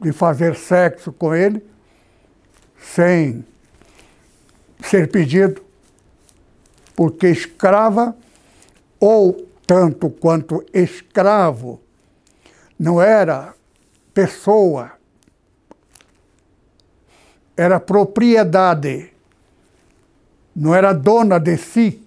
de 0.00 0.12
fazer 0.12 0.56
sexo 0.56 1.12
com 1.12 1.34
ele 1.34 1.64
sem 2.78 3.44
ser 4.82 5.10
pedido, 5.10 5.62
porque 6.94 7.28
escrava 7.28 8.16
ou 9.00 9.46
tanto 9.66 10.10
quanto 10.10 10.64
escravo, 10.72 11.80
não 12.78 13.00
era 13.00 13.54
pessoa, 14.14 14.92
era 17.56 17.80
propriedade, 17.80 19.12
não 20.54 20.74
era 20.74 20.92
dona 20.92 21.38
de 21.38 21.56
si. 21.56 22.02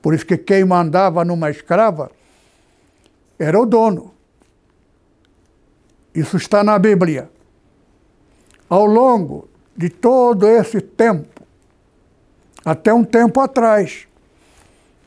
Por 0.00 0.14
isso 0.14 0.24
que 0.24 0.38
quem 0.38 0.64
mandava 0.64 1.24
numa 1.24 1.50
escrava 1.50 2.10
era 3.38 3.60
o 3.60 3.66
dono. 3.66 4.14
Isso 6.14 6.36
está 6.36 6.64
na 6.64 6.78
Bíblia. 6.78 7.30
Ao 8.68 8.86
longo 8.86 9.48
de 9.76 9.90
todo 9.90 10.48
esse 10.48 10.80
tempo, 10.80 11.42
até 12.64 12.92
um 12.92 13.04
tempo 13.04 13.40
atrás, 13.40 14.08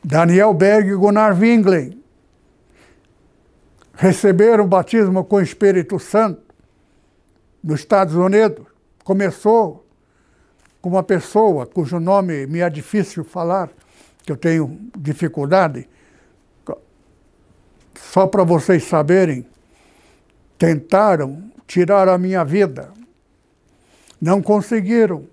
Daniel 0.02 0.54
Berg 0.54 0.88
e 0.88 0.94
Gunnar 0.94 1.38
Winglen 1.38 2.00
receberam 3.94 4.64
o 4.64 4.68
batismo 4.68 5.24
com 5.24 5.36
o 5.36 5.42
Espírito 5.42 5.98
Santo 5.98 6.42
nos 7.62 7.80
Estados 7.80 8.14
Unidos. 8.14 8.66
Começou 9.04 9.86
com 10.80 10.88
uma 10.88 11.02
pessoa 11.02 11.66
cujo 11.66 12.00
nome 12.00 12.46
me 12.46 12.60
é 12.60 12.70
difícil 12.70 13.24
falar, 13.24 13.70
que 14.22 14.32
eu 14.32 14.36
tenho 14.36 14.78
dificuldade. 14.96 15.86
Só 17.94 18.26
para 18.26 18.42
vocês 18.42 18.84
saberem, 18.84 19.46
tentaram 20.56 21.50
tirar 21.66 22.08
a 22.08 22.16
minha 22.16 22.42
vida. 22.42 22.90
Não 24.20 24.40
conseguiram. 24.40 25.26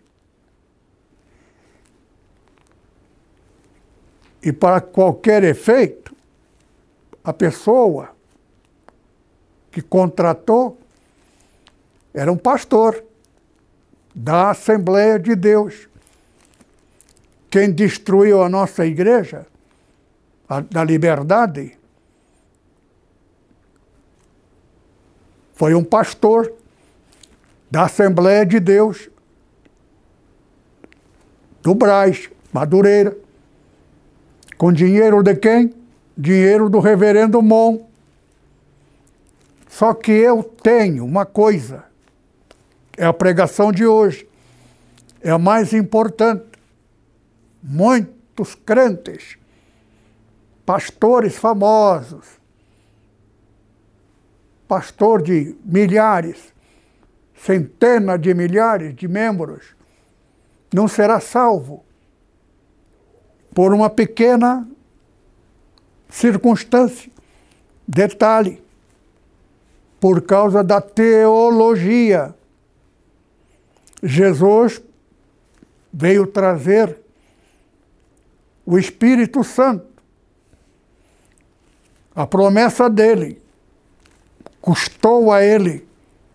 E 4.42 4.52
para 4.52 4.80
qualquer 4.82 5.44
efeito, 5.44 6.16
a 7.24 7.34
pessoa 7.34 8.10
que 9.72 9.82
contratou 9.82 10.80
era 12.14 12.32
um 12.32 12.38
pastor 12.38 13.04
da 14.16 14.50
Assembleia 14.50 15.20
de 15.20 15.36
Deus. 15.36 15.88
Quem 17.50 17.72
destruiu 17.72 18.42
a 18.42 18.50
nossa 18.50 18.86
igreja, 18.86 19.46
a, 20.50 20.62
da 20.62 20.84
liberdade, 20.84 21.78
foi 25.54 25.74
um 25.76 25.84
pastor 25.84 26.52
da 27.70 27.84
Assembleia 27.84 28.46
de 28.46 28.60
Deus 28.60 29.10
do 31.62 31.76
Braz, 31.76 32.30
Madureira. 32.52 33.16
Com 34.58 34.74
dinheiro 34.74 35.22
de 35.22 35.36
quem? 35.36 35.74
Dinheiro 36.18 36.68
do 36.68 36.80
reverendo 36.80 37.42
Mon. 37.44 37.86
Só 39.70 39.94
que 39.94 40.12
eu 40.12 40.44
tenho 40.44 41.06
uma 41.06 41.26
coisa, 41.26 41.86
é 42.98 43.06
a 43.06 43.14
pregação 43.14 43.72
de 43.72 43.86
hoje, 43.86 44.28
é 45.22 45.30
a 45.30 45.38
mais 45.38 45.74
importante. 45.74 46.46
Muitos 47.62 48.56
crentes, 48.56 49.38
pastores 50.66 51.36
famosos, 51.36 52.26
pastor 54.68 55.22
de 55.22 55.56
milhares, 55.64 56.52
centenas 57.36 58.20
de 58.20 58.34
milhares 58.34 58.96
de 58.96 59.08
membros, 59.08 59.76
não 60.74 60.88
será 60.88 61.20
salvo 61.20 61.84
por 63.58 63.74
uma 63.74 63.90
pequena 63.90 64.70
circunstância, 66.08 67.12
detalhe, 67.88 68.62
por 70.00 70.22
causa 70.22 70.64
da 70.64 70.80
teologia. 70.80 72.36
Jesus 74.04 74.80
veio 75.92 76.28
trazer 76.28 77.00
o 78.64 78.78
Espírito 78.78 79.44
Santo. 79.44 79.88
A 82.14 82.28
promessa 82.28 82.88
dele 82.88 83.42
custou 84.62 85.32
a 85.32 85.44
ele 85.44 85.84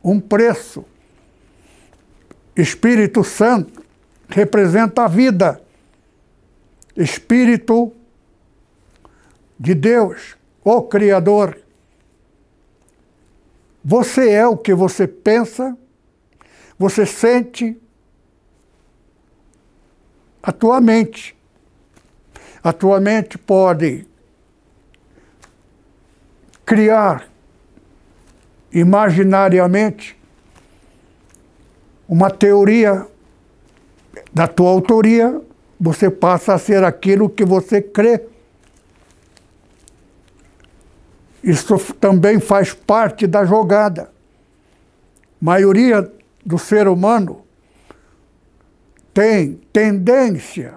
um 0.03 0.19
preço. 0.19 0.85
Espírito 2.57 3.23
Santo 3.23 3.81
representa 4.29 5.05
a 5.05 5.07
vida 5.07 5.63
Espírito 6.97 7.93
de 9.59 9.75
Deus, 9.75 10.37
o 10.65 10.83
Criador. 10.83 11.59
Você 13.85 14.31
é 14.31 14.47
o 14.47 14.57
que 14.57 14.75
você 14.75 15.07
pensa, 15.07 15.77
você 16.79 17.07
sente, 17.07 17.77
a 20.43 20.51
tua 20.53 20.81
mente. 20.81 21.37
A 22.63 22.73
tua 22.73 23.01
mente 23.01 23.39
pode 23.39 24.07
criar 26.65 27.29
imaginariamente 28.73 30.17
uma 32.09 32.31
teoria 32.31 33.07
da 34.33 34.47
tua 34.47 34.71
autoria, 34.71 35.41
você 35.85 36.09
passa 36.09 36.55
a 36.55 36.59
ser 36.61 36.85
aquilo 36.85 37.29
que 37.29 37.45
você 37.45 37.83
crê. 37.83 38.21
Isso 41.43 41.77
também 41.95 42.39
faz 42.39 42.73
parte 42.73 43.27
da 43.27 43.45
jogada. 43.45 44.03
A 44.03 45.45
maioria 45.45 46.09
do 46.47 46.57
ser 46.57 46.87
humano 46.87 47.45
tem 49.13 49.61
tendência 49.73 50.75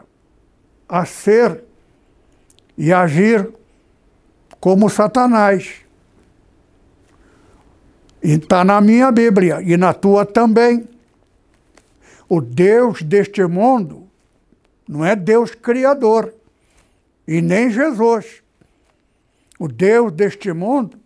a 0.90 1.06
ser 1.06 1.64
e 2.76 2.92
agir 2.92 3.48
como 4.60 4.90
Satanás. 4.90 5.82
E 8.24 8.32
está 8.32 8.64
na 8.64 8.82
minha 8.82 9.12
Bíblia 9.12 9.62
e 9.62 9.78
na 9.78 9.94
tua 9.94 10.26
também. 10.26 10.90
O 12.28 12.42
Deus 12.42 13.04
deste 13.04 13.46
mundo 13.46 14.05
não 14.88 15.04
é 15.04 15.16
Deus 15.16 15.52
criador 15.56 16.34
e 17.28 17.42
nem 17.42 17.70
Jesus. 17.70 18.44
O 19.60 19.68
Deus 19.68 20.12
deste 20.12 20.52
mundo 20.54 21.00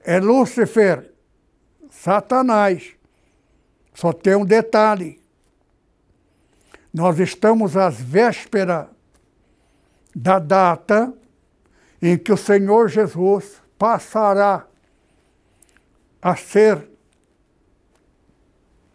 é 0.00 0.18
Lúcifer, 0.18 1.12
Satanás. 1.90 2.94
Só 3.94 4.12
tem 4.12 4.34
um 4.34 4.44
detalhe. 4.44 5.20
Nós 6.92 7.18
estamos 7.18 7.76
às 7.76 8.00
vésperas 8.00 8.88
da 10.14 10.38
data 10.38 11.12
em 12.00 12.18
que 12.18 12.32
o 12.32 12.36
Senhor 12.36 12.88
Jesus 12.88 13.62
passará 13.78 14.66
a 16.20 16.36
ser 16.36 16.88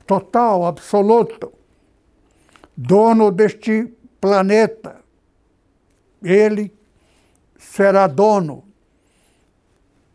total, 0.06 0.66
absoluto, 0.66 1.52
dono 2.78 3.32
deste 3.32 3.92
planeta. 4.22 5.04
Ele 6.22 6.72
será 7.58 8.06
dono, 8.06 8.63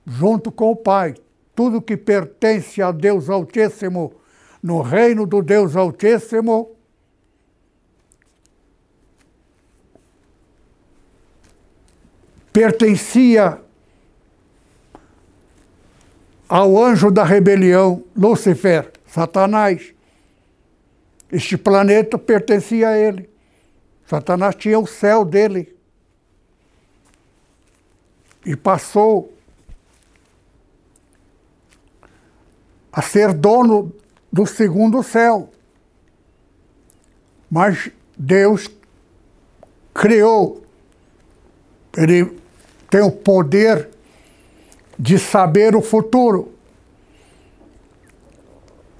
junto 0.07 0.53
com 0.53 0.71
o 0.71 0.77
Pai. 0.77 1.15
Tudo 1.55 1.83
que 1.83 1.97
pertence 1.97 2.81
a 2.81 2.93
Deus 2.93 3.29
Altíssimo, 3.29 4.15
no 4.63 4.81
reino 4.81 5.27
do 5.27 5.43
Deus 5.43 5.75
Altíssimo, 5.75 6.77
pertencia 12.53 13.61
ao 16.49 16.83
anjo 16.83 17.11
da 17.11 17.25
rebelião, 17.25 18.05
Lúcifer, 18.15 18.93
Satanás. 19.07 19.95
Este 21.33 21.57
planeta 21.57 22.19
pertencia 22.19 22.91
a 22.91 22.99
ele. 22.99 23.31
Satanás 24.07 24.55
tinha 24.55 24.79
o 24.79 24.87
céu 24.87 25.25
dele. 25.25 25.75
E 28.45 28.55
passou 28.55 29.33
a 32.93 33.01
ser 33.01 33.33
dono 33.33 33.91
do 34.31 34.45
segundo 34.45 35.03
céu. 35.03 35.51
Mas 37.51 37.91
Deus 38.19 38.69
criou, 39.95 40.63
ele 41.97 42.39
tem 42.91 43.01
o 43.01 43.11
poder 43.11 43.89
de 44.99 45.19
saber 45.19 45.75
o 45.75 45.81
futuro. 45.81 46.55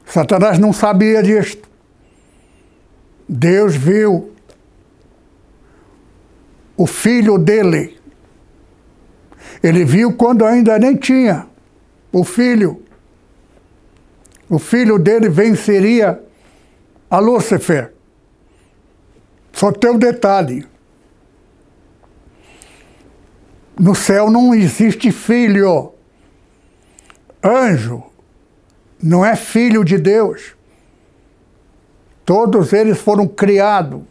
Satanás 0.07 0.59
não 0.59 0.73
sabia 0.73 1.23
disto. 1.23 1.72
Deus 3.29 3.75
viu 3.75 4.33
o 6.77 6.87
filho 6.87 7.39
dele. 7.39 7.99
Ele 9.63 9.85
viu 9.85 10.15
quando 10.15 10.45
ainda 10.45 10.79
nem 10.79 10.97
tinha 10.97 11.47
o 12.13 12.25
filho. 12.25 12.83
O 14.49 14.59
filho 14.59 14.99
dele 14.99 15.29
venceria 15.29 16.23
a 17.09 17.19
Lúcifer. 17.19 17.93
Só 19.53 19.71
tem 19.71 19.91
um 19.91 19.99
detalhe. 19.99 20.67
No 23.79 23.95
céu 23.95 24.31
não 24.31 24.55
existe 24.55 25.11
filho. 25.11 25.93
Anjo 27.43 28.03
não 29.03 29.25
é 29.25 29.35
filho 29.35 29.85
de 29.85 29.99
Deus. 29.99 30.55
Todos 32.25 32.73
eles 32.73 32.99
foram 32.99 33.27
criados 33.27 34.03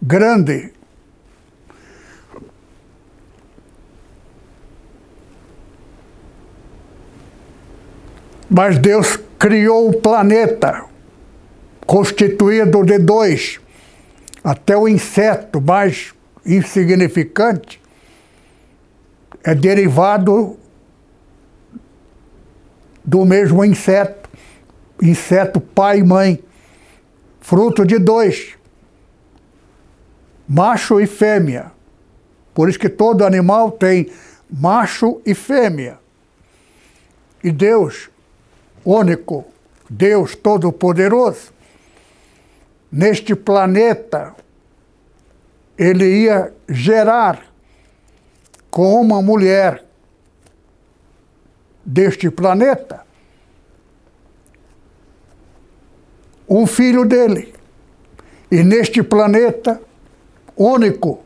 grande. 0.00 0.72
Mas 8.48 8.78
Deus 8.78 9.18
criou 9.38 9.88
o 9.88 10.00
planeta 10.00 10.84
constituído 11.86 12.84
de 12.84 12.98
dois. 12.98 13.60
Até 14.42 14.76
o 14.76 14.86
inseto 14.86 15.60
mais 15.60 16.12
insignificante 16.44 17.80
é 19.42 19.54
derivado 19.54 20.58
do 23.02 23.24
mesmo 23.24 23.64
inseto, 23.64 24.28
inseto 25.02 25.60
pai 25.60 25.98
e 25.98 26.04
mãe, 26.04 26.42
fruto 27.44 27.84
de 27.84 27.98
dois, 27.98 28.56
macho 30.48 30.98
e 30.98 31.06
fêmea. 31.06 31.70
Por 32.54 32.70
isso 32.70 32.78
que 32.78 32.88
todo 32.88 33.22
animal 33.22 33.70
tem 33.70 34.10
macho 34.50 35.20
e 35.26 35.34
fêmea. 35.34 35.98
E 37.42 37.52
Deus, 37.52 38.08
único, 38.82 39.44
Deus 39.90 40.34
Todo-Poderoso, 40.34 41.52
neste 42.90 43.34
planeta, 43.34 44.34
ele 45.76 46.24
ia 46.24 46.50
gerar 46.66 47.44
com 48.70 48.98
uma 49.02 49.20
mulher 49.20 49.84
deste 51.84 52.30
planeta 52.30 53.03
um 56.48 56.66
filho 56.66 57.04
dele. 57.04 57.54
E 58.50 58.62
neste 58.62 59.02
planeta 59.02 59.80
único 60.56 61.22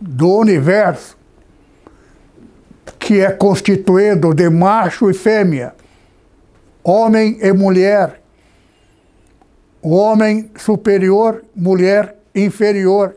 do 0.00 0.36
universo, 0.38 1.16
que 2.98 3.20
é 3.20 3.30
constituído 3.30 4.32
de 4.32 4.48
macho 4.48 5.10
e 5.10 5.14
fêmea, 5.14 5.74
homem 6.82 7.38
e 7.40 7.52
mulher, 7.52 8.22
homem 9.82 10.50
superior, 10.56 11.44
mulher 11.54 12.16
inferior, 12.34 13.16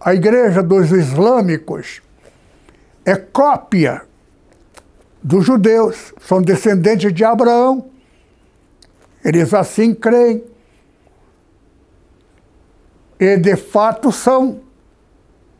a 0.00 0.14
igreja 0.14 0.62
dos 0.62 0.90
islâmicos 0.90 2.02
é 3.04 3.14
cópia 3.14 4.02
dos 5.22 5.44
judeus, 5.44 6.12
são 6.20 6.42
descendentes 6.42 7.12
de 7.12 7.24
Abraão. 7.24 7.90
Eles 9.24 9.54
assim 9.54 9.94
creem. 9.94 10.44
E 13.18 13.36
de 13.36 13.56
fato 13.56 14.10
são, 14.10 14.62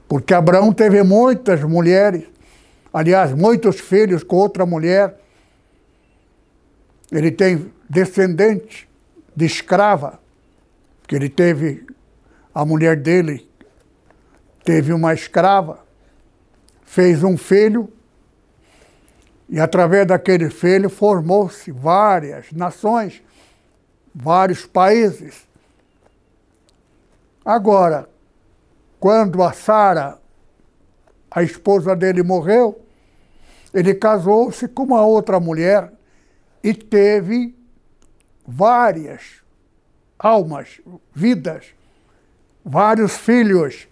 porque 0.08 0.34
Abraão 0.34 0.72
teve 0.72 1.02
muitas 1.02 1.62
mulheres, 1.62 2.24
aliás, 2.92 3.32
muitos 3.32 3.78
filhos 3.78 4.24
com 4.24 4.36
outra 4.36 4.66
mulher. 4.66 5.20
Ele 7.10 7.30
tem 7.30 7.72
descendente 7.88 8.88
de 9.36 9.44
escrava, 9.44 10.18
que 11.06 11.14
ele 11.14 11.28
teve 11.28 11.86
a 12.54 12.64
mulher 12.64 12.96
dele 12.96 13.48
teve 14.64 14.92
uma 14.92 15.12
escrava, 15.12 15.84
fez 16.84 17.22
um 17.22 17.36
filho, 17.36 17.92
e 19.52 19.60
através 19.60 20.06
daquele 20.06 20.48
filho 20.48 20.88
formou-se 20.88 21.70
várias 21.70 22.50
nações, 22.52 23.22
vários 24.14 24.64
países. 24.64 25.46
Agora, 27.44 28.08
quando 28.98 29.42
a 29.42 29.52
Sara, 29.52 30.18
a 31.30 31.42
esposa 31.42 31.94
dele, 31.94 32.22
morreu, 32.22 32.80
ele 33.74 33.92
casou-se 33.94 34.66
com 34.68 34.84
uma 34.84 35.04
outra 35.04 35.38
mulher 35.38 35.92
e 36.64 36.72
teve 36.72 37.54
várias 38.46 39.42
almas, 40.18 40.80
vidas, 41.12 41.74
vários 42.64 43.18
filhos. 43.18 43.86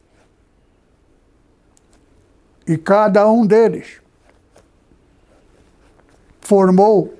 E 2.66 2.78
cada 2.78 3.30
um 3.30 3.46
deles 3.46 3.99
formou 6.50 7.14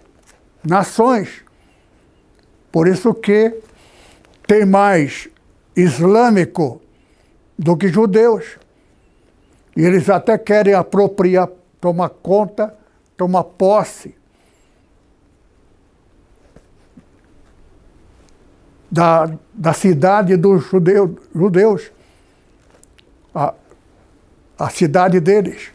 nações. 0.64 1.44
Por 2.72 2.88
isso 2.88 3.14
que 3.14 3.60
tem 4.44 4.66
mais 4.66 5.28
islâmico 5.76 6.82
do 7.56 7.76
que 7.76 7.86
judeus. 7.86 8.58
E 9.76 9.82
eles 9.82 10.10
até 10.10 10.36
querem 10.36 10.74
apropriar, 10.74 11.48
tomar 11.80 12.08
conta, 12.08 12.76
tomar 13.16 13.44
posse 13.44 14.16
da, 18.90 19.30
da 19.54 19.72
cidade 19.72 20.36
dos 20.36 20.64
judeu, 20.64 21.16
judeus, 21.32 21.92
a, 23.32 23.54
a 24.58 24.70
cidade 24.70 25.20
deles. 25.20 25.70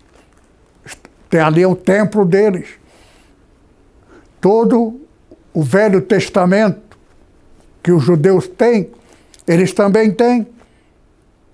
Tem 1.30 1.40
ali 1.40 1.66
o 1.66 1.74
templo 1.74 2.26
deles. 2.26 2.84
Todo 4.46 5.02
o 5.52 5.64
Velho 5.64 6.04
Testamento 6.04 7.00
que 7.82 7.92
os 7.92 8.04
judeus 8.04 8.48
têm, 8.48 8.92
eles 9.48 9.74
também 9.74 10.14
têm. 10.14 10.48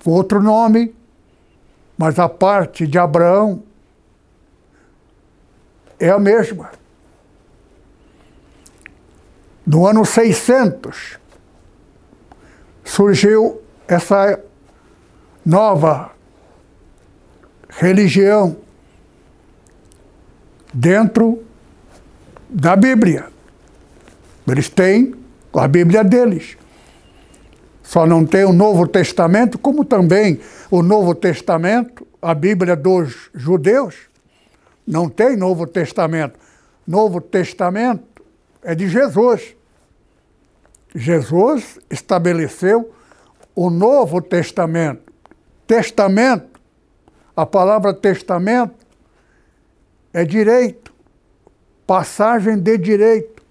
Outro 0.03 0.43
nome, 0.43 0.93
mas 1.97 2.19
a 2.19 2.27
parte 2.27 2.85
de 2.85 2.99
Abraão 2.99 3.63
é 5.97 6.09
a 6.09 6.19
mesma. 6.19 6.69
No 9.65 9.87
ano 9.87 10.03
600, 10.03 11.17
surgiu 12.83 13.61
essa 13.87 14.37
nova 15.45 16.11
religião 17.69 18.57
dentro 20.73 21.41
da 22.51 22.75
Bíblia. 22.75 23.27
Eles 24.47 24.67
têm 24.67 25.15
a 25.53 25.67
Bíblia 25.67 26.03
deles. 26.03 26.57
Só 27.81 28.05
não 28.05 28.25
tem 28.25 28.43
o 28.43 28.53
Novo 28.53 28.87
Testamento, 28.87 29.57
como 29.57 29.85
também 29.85 30.39
o 30.69 30.81
Novo 30.81 31.15
Testamento, 31.15 32.05
a 32.21 32.33
Bíblia 32.33 32.75
dos 32.75 33.29
judeus, 33.33 33.95
não 34.85 35.09
tem 35.09 35.37
Novo 35.37 35.65
Testamento. 35.65 36.37
Novo 36.85 37.21
Testamento 37.21 38.03
é 38.61 38.75
de 38.75 38.87
Jesus. 38.87 39.55
Jesus 40.93 41.79
estabeleceu 41.89 42.93
o 43.55 43.69
Novo 43.69 44.21
Testamento. 44.21 45.11
Testamento, 45.65 46.59
a 47.35 47.45
palavra 47.45 47.93
testamento 47.93 48.75
é 50.13 50.25
direito, 50.25 50.90
passagem 51.91 52.57
de 52.57 52.77
direito. 52.77 53.43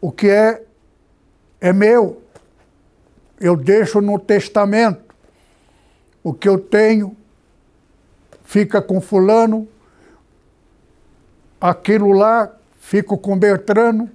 O 0.00 0.12
que 0.12 0.28
é, 0.28 0.62
é 1.60 1.72
meu. 1.72 2.22
Eu 3.40 3.56
deixo 3.56 4.00
no 4.00 4.16
testamento. 4.16 5.12
O 6.22 6.32
que 6.32 6.48
eu 6.48 6.56
tenho 6.56 7.16
fica 8.44 8.80
com 8.80 9.00
fulano, 9.00 9.66
aquilo 11.60 12.12
lá 12.12 12.54
fica 12.78 13.16
com 13.16 13.36
Bertrano 13.36 14.08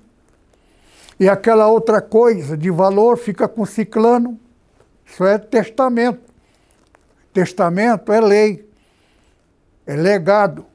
e 1.19 1.27
aquela 1.27 1.67
outra 1.67 2.01
coisa 2.01 2.55
de 2.55 2.71
valor 2.71 3.17
fica 3.17 3.45
com 3.45 3.65
ciclano. 3.65 4.39
Isso 5.05 5.25
é 5.25 5.37
testamento. 5.37 6.21
Testamento 7.33 8.13
é 8.13 8.21
lei, 8.21 8.69
é 9.85 9.97
legado, 9.97 10.65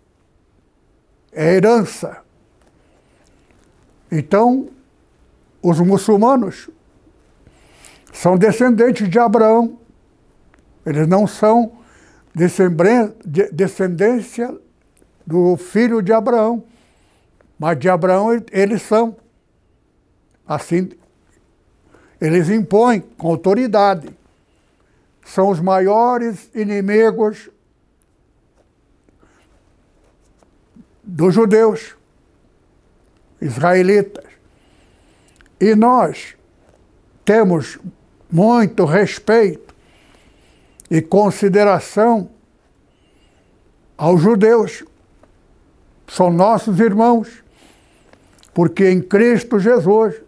é 1.35 1.55
herança. 1.55 2.19
Então, 4.11 4.69
os 5.61 5.81
muçulmanos 5.81 6.71
são 8.13 8.37
descendentes 8.37 9.09
de 9.09 9.19
Abraão. 9.19 9.79
Eles 10.87 11.09
não 11.09 11.27
são 11.27 11.73
descendência 13.53 14.57
do 15.27 15.57
filho 15.57 16.03
de 16.03 16.13
Abraão, 16.13 16.63
mas 17.59 17.79
de 17.79 17.89
Abraão 17.89 18.29
eles 18.53 18.83
são. 18.83 19.17
Assim, 20.47 20.91
eles 22.21 22.49
impõem 22.51 23.01
com 23.01 23.29
autoridade. 23.29 24.09
São 25.25 25.49
os 25.49 25.59
maiores 25.59 26.51
inimigos 26.55 27.49
dos 31.05 31.35
judeus, 31.35 31.97
israelitas. 33.41 34.25
E 35.61 35.75
nós 35.75 36.37
temos 37.25 37.79
muito 38.31 38.85
respeito 38.85 39.75
e 40.91 41.01
consideração 41.01 42.31
aos 43.97 44.21
judeus. 44.21 44.85
São 46.07 46.31
nossos 46.31 46.81
irmãos, 46.81 47.43
porque 48.53 48.91
em 48.91 49.01
Cristo 49.01 49.59
Jesus 49.59 50.25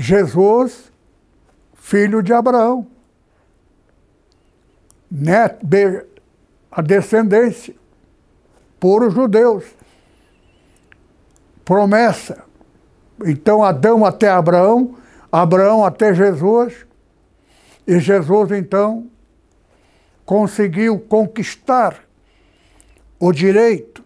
Jesus, 0.00 0.90
filho 1.74 2.22
de 2.22 2.32
Abraão, 2.32 2.86
neto, 5.10 5.66
a 6.70 6.80
descendência, 6.80 7.74
por 8.78 9.02
os 9.02 9.12
judeus. 9.12 9.64
Promessa. 11.70 12.42
Então, 13.24 13.62
Adão 13.62 14.04
até 14.04 14.28
Abraão, 14.28 14.96
Abraão 15.30 15.84
até 15.84 16.12
Jesus, 16.12 16.84
e 17.86 18.00
Jesus, 18.00 18.50
então, 18.50 19.08
conseguiu 20.26 20.98
conquistar 20.98 22.02
o 23.20 23.30
direito 23.30 24.04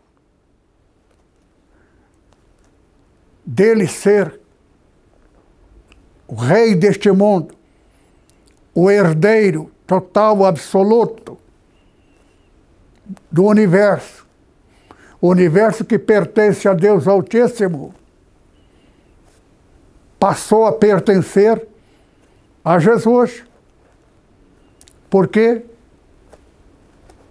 dele 3.47 3.89
ser 3.89 4.39
o 6.29 6.35
rei 6.35 6.75
deste 6.75 7.11
mundo, 7.11 7.55
o 8.75 8.91
herdeiro 8.91 9.71
total, 9.87 10.45
absoluto 10.45 11.39
do 13.33 13.47
universo, 13.47 14.24
o 15.25 15.31
universo 15.31 15.87
que 15.87 15.99
pertence 15.99 16.69
a 16.69 16.75
Deus 16.75 17.09
Altíssimo, 17.09 17.95
passou 20.21 20.67
a 20.67 20.73
pertencer 20.73 21.67
a 22.63 22.79
Jesus. 22.79 23.43
Por 25.09 25.27
quê? 25.27 25.63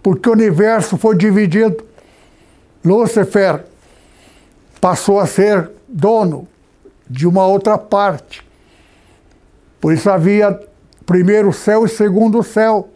Porque 0.02 0.28
o 0.28 0.32
universo 0.32 0.98
foi 0.98 1.16
dividido. 1.16 1.86
Lúcifer 2.84 3.64
passou 4.80 5.20
a 5.20 5.26
ser 5.28 5.70
dono 5.86 6.48
de 7.08 7.28
uma 7.28 7.46
outra 7.46 7.78
parte. 7.78 8.44
Por 9.80 9.92
isso 9.92 10.10
havia 10.10 10.60
primeiro 11.06 11.52
céu 11.52 11.84
e 11.84 11.88
segundo 11.88 12.42
céu. 12.42 12.88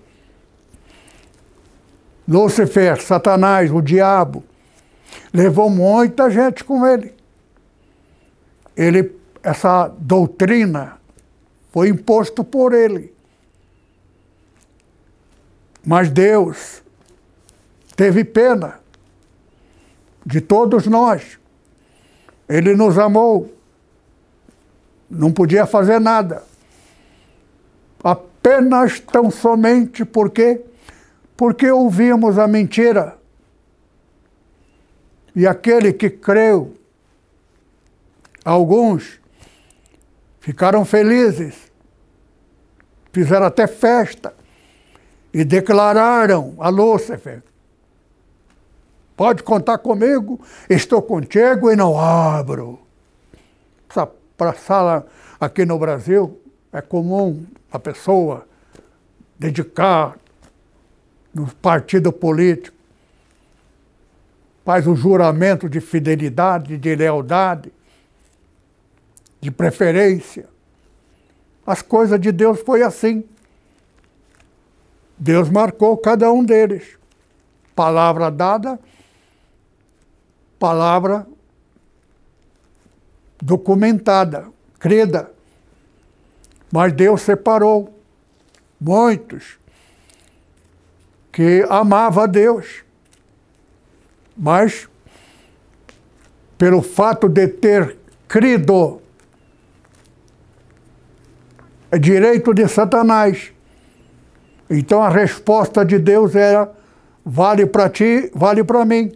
Lúcifer, 2.27 3.01
Satanás, 3.01 3.71
o 3.71 3.81
diabo, 3.81 4.43
levou 5.33 5.69
muita 5.71 6.31
gente 6.31 6.65
com 6.65 6.87
ele. 6.87 7.15
Ele, 8.77 9.13
essa 9.43 9.89
doutrina 9.99 10.99
foi 11.73 11.89
imposto 11.89 12.45
por 12.45 12.73
ele. 12.73 13.13
Mas 15.85 16.11
Deus 16.11 16.83
teve 17.97 18.25
pena 18.25 18.81
de 20.25 20.41
todos 20.41 20.87
nós. 20.87 21.39
Ele 22.49 22.75
nos 22.75 22.99
amou. 22.99 23.53
Não 25.11 25.33
podia 25.33 25.67
fazer 25.67 25.99
nada 25.99 26.43
apenas 28.03 29.01
tão 29.01 29.31
somente 29.31 30.05
porque 30.05 30.65
porque 31.37 31.71
ouvimos 31.71 32.37
a 32.39 32.49
mentira. 32.49 33.18
E 35.35 35.47
aquele 35.47 35.93
que 35.93 36.11
creu, 36.11 36.75
alguns 38.45 39.21
ficaram 40.41 40.85
felizes, 40.85 41.71
fizeram 43.13 43.47
até 43.47 43.67
festa 43.67 44.35
e 45.33 45.45
declararam 45.45 46.55
a 46.59 46.69
Lúcifer: 46.69 47.43
Pode 49.17 49.43
contar 49.43 49.79
comigo, 49.79 50.41
estou 50.71 51.03
contigo 51.03 51.71
e 51.71 51.77
não 51.77 51.99
abro. 51.99 52.79
Para 54.37 54.51
a 54.51 54.55
sala 54.55 55.07
aqui 55.41 55.65
no 55.65 55.79
Brasil 55.79 56.41
é 56.73 56.81
comum 56.81 57.45
a 57.73 57.79
pessoa 57.79 58.47
dedicar 59.39 60.17
no 61.35 61.47
partido 61.57 62.13
político, 62.13 62.78
faz 64.69 64.87
o 64.87 64.95
juramento 64.95 65.67
de 65.67 65.81
fidelidade, 65.81 66.77
de 66.77 66.95
lealdade, 66.95 67.73
de 69.41 69.51
preferência. 69.51 70.47
As 71.67 71.81
coisas 71.81 72.21
de 72.21 72.31
Deus 72.31 72.61
foi 72.61 72.83
assim. 72.83 73.25
Deus 75.17 75.49
marcou 75.49 75.97
cada 75.97 76.31
um 76.31 76.45
deles. 76.45 76.99
Palavra 77.75 78.31
dada, 78.31 78.79
palavra 80.59 81.27
documentada, 83.41 84.49
creda. 84.79 85.33
Mas 86.71 86.93
Deus 86.93 87.23
separou 87.23 87.99
muitos 88.79 89.59
que 91.33 91.65
amava 91.71 92.25
a 92.25 92.27
Deus. 92.27 92.87
Mas 94.39 94.89
pelo 96.57 96.81
fato 96.81 97.29
de 97.29 97.49
ter 97.49 97.97
crido 98.29 99.03
é 101.91 101.99
direito 101.99 102.55
de 102.55 102.69
Satanás. 102.69 103.53
Então 104.71 105.03
a 105.03 105.09
resposta 105.09 105.85
de 105.85 105.99
Deus 105.99 106.37
era: 106.37 106.71
vale 107.25 107.67
para 107.67 107.91
ti, 107.91 108.31
vale 108.35 108.63
para 108.63 108.85
mim. 108.85 109.13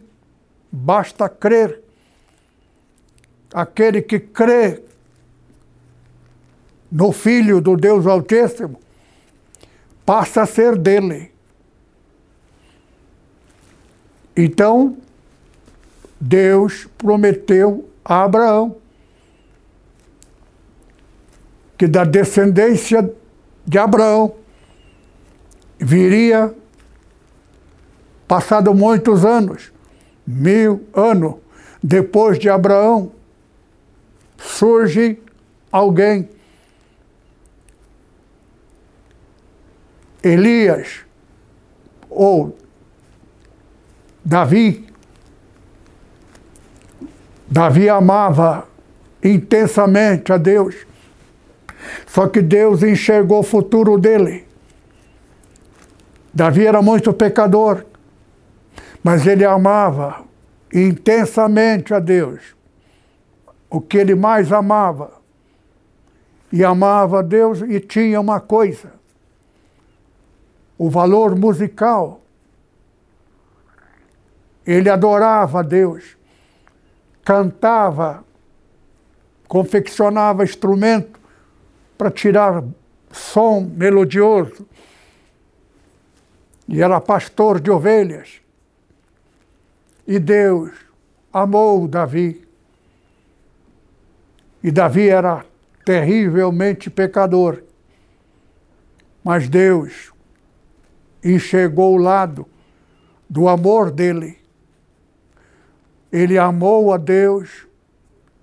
Basta 0.71 1.29
crer. 1.29 1.81
Aquele 3.53 4.01
que 4.01 4.19
crê 4.19 4.83
no 6.91 7.13
Filho 7.13 7.61
do 7.61 7.77
Deus 7.77 8.07
Altíssimo 8.07 8.81
passa 10.05 10.43
a 10.43 10.47
ser 10.47 10.77
dele. 10.77 11.31
Então, 14.35 14.97
Deus 16.25 16.87
prometeu 16.97 17.91
a 18.05 18.23
Abraão 18.23 18.77
que 21.77 21.89
da 21.89 22.05
descendência 22.05 23.13
de 23.67 23.77
Abraão 23.77 24.37
viria, 25.81 26.55
passado 28.29 28.73
muitos 28.73 29.25
anos, 29.25 29.73
mil 30.25 30.87
anos 30.95 31.35
depois 31.83 32.39
de 32.39 32.49
Abraão, 32.49 33.11
surge 34.39 35.19
alguém. 35.73 36.29
Elias, 40.23 41.01
ou 42.09 42.57
Davi. 44.25 44.92
Davi 47.53 47.87
amava 47.87 48.67
intensamente 49.23 50.33
a 50.33 50.39
Deus. 50.39 50.75
Só 52.07 52.27
que 52.27 52.41
Deus 52.41 52.83
enxergou 52.83 53.41
o 53.41 53.43
futuro 53.43 53.99
dele. 53.99 54.49
Davi 56.33 56.67
era 56.67 56.81
muito 56.81 57.13
pecador, 57.13 57.85
mas 59.05 59.27
ele 59.27 59.45
amava 59.45 60.25
intensamente 60.73 61.93
a 61.93 61.99
Deus. 61.99 62.41
O 63.69 63.83
que 63.83 63.99
ele 63.99 64.15
mais 64.15 64.51
amava. 64.51 65.13
E 66.51 66.65
amava 66.65 67.19
a 67.19 67.23
Deus 67.23 67.61
e 67.61 67.81
tinha 67.81 68.19
uma 68.19 68.41
coisa: 68.41 68.95
o 70.79 70.89
valor 70.89 71.39
musical. 71.39 72.23
Ele 74.67 74.89
adorava 74.89 75.61
a 75.61 75.63
Deus, 75.63 76.17
cantava, 77.25 78.25
confeccionava 79.47 80.45
instrumento 80.45 81.21
para 81.97 82.11
tirar 82.11 82.65
som 83.11 83.61
melodioso. 83.61 84.67
E 86.69 86.83
era 86.83 87.01
pastor 87.01 87.61
de 87.61 87.71
ovelhas. 87.71 88.41
E 90.07 90.19
Deus 90.19 90.73
amou 91.33 91.87
Davi. 91.87 92.47
E 94.63 94.71
Davi 94.71 95.09
era 95.09 95.45
terrivelmente 95.85 96.89
pecador. 96.89 97.63
Mas 99.23 99.49
Deus 99.49 100.13
enxergou 101.23 101.95
o 101.95 102.03
lado 102.03 102.47
do 103.29 103.49
amor 103.49 103.91
dele. 103.91 104.42
Ele 106.13 106.37
amou 106.37 106.93
a 106.93 106.99
Deus 106.99 107.67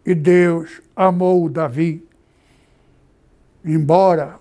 e 0.05 0.15
Deus 0.15 0.81
amou 0.95 1.47
Davi. 1.47 2.03
Embora 3.63 4.39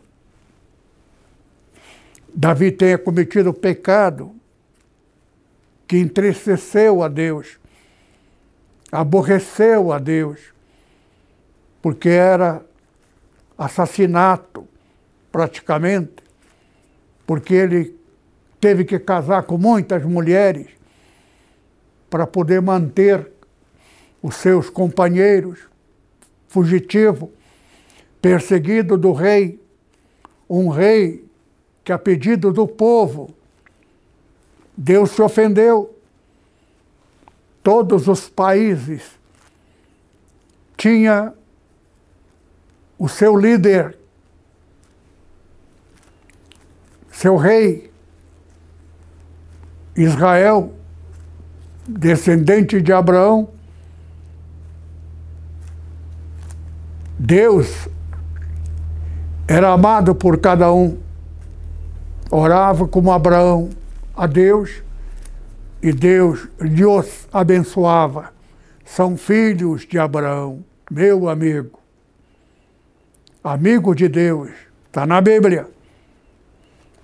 Davi 2.35 2.73
tenha 2.73 2.97
cometido 2.97 3.53
pecado 3.53 4.35
que 5.87 5.99
entristeceu 5.99 7.03
a 7.03 7.09
Deus, 7.09 7.59
aborreceu 8.93 9.93
a 9.93 9.99
Deus, 9.99 10.41
porque 11.83 12.09
era 12.09 12.65
assassinato, 13.57 14.69
praticamente, 15.33 16.23
porque 17.27 17.55
ele 17.55 17.99
teve 18.61 18.85
que 18.85 18.99
casar 18.99 19.43
com 19.43 19.59
muitas 19.59 20.05
mulheres 20.05 20.78
para 22.11 22.27
poder 22.27 22.61
manter 22.61 23.31
os 24.23 24.37
seus 24.37 24.69
companheiros 24.69 25.61
fugitivos 26.49 27.31
perseguido 28.21 28.97
do 28.97 29.13
rei, 29.13 29.61
um 30.49 30.69
rei 30.69 31.25
que, 31.85 31.93
a 31.93 31.99
pedido 31.99 32.53
do 32.53 32.67
povo, 32.67 33.35
Deus 34.77 35.11
se 35.11 35.23
ofendeu. 35.23 35.95
Todos 37.63 38.09
os 38.09 38.29
países 38.29 39.19
tinha 40.77 41.35
o 42.99 43.09
seu 43.09 43.37
líder, 43.37 43.97
seu 47.11 47.37
rei, 47.37 47.91
Israel, 49.97 50.78
descendente 51.89 52.83
de 52.83 52.93
Abraão. 52.93 53.49
Deus 57.19 57.89
era 59.49 59.73
amado 59.73 60.15
por 60.15 60.39
cada 60.39 60.71
um. 60.73 60.99
Orava 62.31 62.87
como 62.87 63.11
Abraão 63.11 63.71
a 64.15 64.27
Deus 64.27 64.83
e 65.83 65.93
Deus 65.93 66.47
lhes 66.61 67.27
abençoava. 67.33 68.33
São 68.85 69.17
filhos 69.17 69.87
de 69.87 69.99
Abraão, 69.99 70.63
meu 70.91 71.29
amigo. 71.29 71.79
Amigo 73.43 73.95
de 73.95 74.09
Deus, 74.09 74.51
está 74.87 75.07
na 75.07 75.21
Bíblia. 75.21 75.67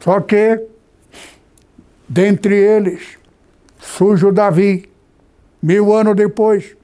Só 0.01 0.21
que, 0.21 0.63
dentre 2.07 2.55
eles, 2.55 3.17
surge 3.85 4.27
o 4.27 4.33
Davi, 4.33 4.89
mil 5.63 5.95
anos 5.95 6.17
depois, 6.17 6.77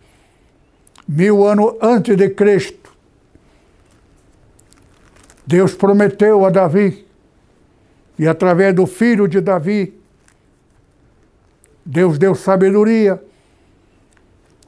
mil 1.09 1.45
anos 1.45 1.75
antes 1.81 2.17
de 2.17 2.29
Cristo. 2.31 2.91
Deus 5.47 5.75
prometeu 5.75 6.45
a 6.45 6.51
Davi, 6.51 7.07
e 8.19 8.29
através 8.29 8.75
do 8.75 8.87
filho 8.87 9.27
de 9.27 9.41
Davi, 9.41 9.99
Deus 11.85 12.19
deu 12.19 12.35
sabedoria, 12.35 13.23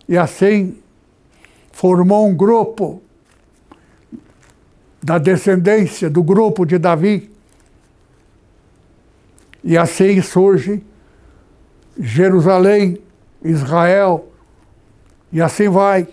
e 0.09 0.17
assim 0.17 0.79
formou 1.71 2.27
um 2.27 2.35
grupo 2.35 3.01
da 5.03 5.19
descendência 5.19 6.09
do 6.09 6.23
grupo 6.23 6.65
de 6.65 6.79
Davi. 6.79 7.31
E 9.63 9.77
assim 9.77 10.21
surge 10.21 10.83
Jerusalém, 11.99 12.99
Israel, 13.45 14.29
e 15.33 15.41
assim 15.41 15.69
vai. 15.69 16.07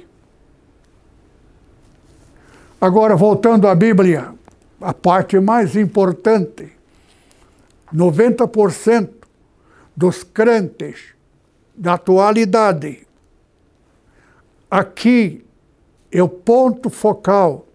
Agora, 2.80 3.16
voltando 3.16 3.68
à 3.68 3.76
Bíblia, 3.76 4.34
a 4.80 4.94
parte 4.94 5.40
mais 5.40 5.76
importante, 5.76 6.72
90% 7.94 9.10
dos 9.96 10.24
crentes 10.24 11.14
da 11.76 11.96
atualidade. 11.96 13.06
Aqui 14.72 15.44
é 16.12 16.24
o 16.24 16.30
ponto 16.30 16.90
focal 16.90 17.68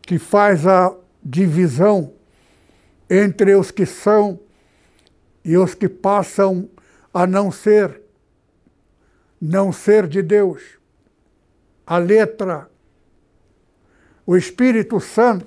que 0.00 0.18
faz 0.18 0.66
a 0.66 0.94
divisão 1.22 2.12
entre 3.08 3.54
os 3.54 3.70
que 3.70 3.84
são 3.84 4.38
e 5.44 5.56
os 5.56 5.74
que 5.74 5.88
passam 5.88 6.68
a 7.12 7.26
não 7.26 7.50
ser, 7.50 8.00
não 9.40 9.72
ser 9.72 10.06
de 10.06 10.22
Deus. 10.22 10.62
A 11.86 11.98
letra, 11.98 12.70
o 14.24 14.36
Espírito 14.36 15.00
Santo 15.00 15.46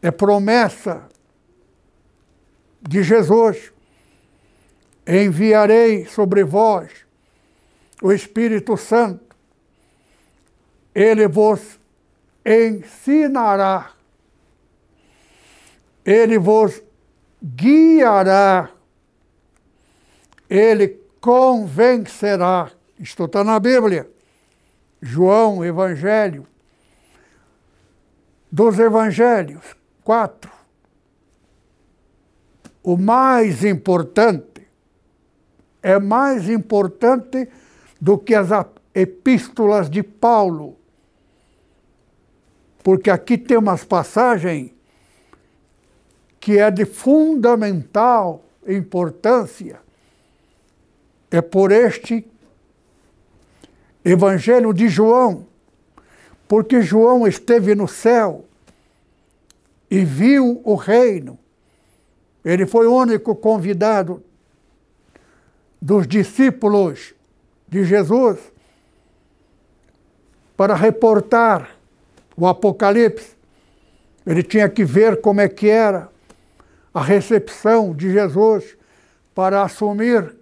é 0.00 0.10
promessa 0.10 1.08
de 2.80 3.02
Jesus. 3.02 3.72
Enviarei 5.06 6.04
sobre 6.04 6.44
vós 6.44 7.08
o 8.00 8.12
Espírito 8.12 8.76
Santo, 8.76 9.36
ele 10.94 11.26
vos 11.26 11.78
ensinará, 12.44 13.92
ele 16.04 16.38
vos 16.38 16.82
guiará, 17.42 18.70
ele 20.48 21.00
convencerá. 21.20 22.70
Isto 22.98 23.24
está 23.24 23.44
na 23.44 23.58
Bíblia. 23.58 24.08
João, 25.00 25.64
Evangelho. 25.64 26.46
Dos 28.50 28.78
Evangelhos, 28.78 29.76
quatro. 30.02 30.50
O 32.82 32.96
mais 32.96 33.64
importante 33.64 34.66
é 35.82 35.98
mais 35.98 36.48
importante 36.48 37.48
do 38.00 38.18
que 38.18 38.34
as 38.34 38.48
epístolas 38.94 39.88
de 39.88 40.02
Paulo. 40.02 40.76
Porque 42.82 43.10
aqui 43.10 43.36
tem 43.36 43.58
umas 43.58 43.84
passagens 43.84 44.72
que 46.40 46.58
é 46.58 46.70
de 46.70 46.84
fundamental 46.84 48.44
importância. 48.66 49.80
É 51.30 51.40
por 51.40 51.70
este 51.70 52.26
Evangelho 54.04 54.72
de 54.72 54.88
João, 54.88 55.46
porque 56.46 56.80
João 56.80 57.26
esteve 57.26 57.74
no 57.74 57.86
céu 57.86 58.46
e 59.90 60.04
viu 60.04 60.60
o 60.64 60.74
reino. 60.74 61.38
Ele 62.44 62.66
foi 62.66 62.86
o 62.86 62.94
único 62.94 63.34
convidado 63.34 64.22
dos 65.80 66.06
discípulos 66.06 67.14
de 67.68 67.84
Jesus 67.84 68.38
para 70.56 70.74
reportar 70.74 71.76
o 72.36 72.46
Apocalipse. 72.46 73.36
Ele 74.26 74.42
tinha 74.42 74.68
que 74.68 74.84
ver 74.84 75.20
como 75.20 75.40
é 75.40 75.48
que 75.48 75.68
era 75.68 76.08
a 76.92 77.02
recepção 77.02 77.94
de 77.94 78.10
Jesus 78.12 78.76
para 79.34 79.62
assumir 79.62 80.37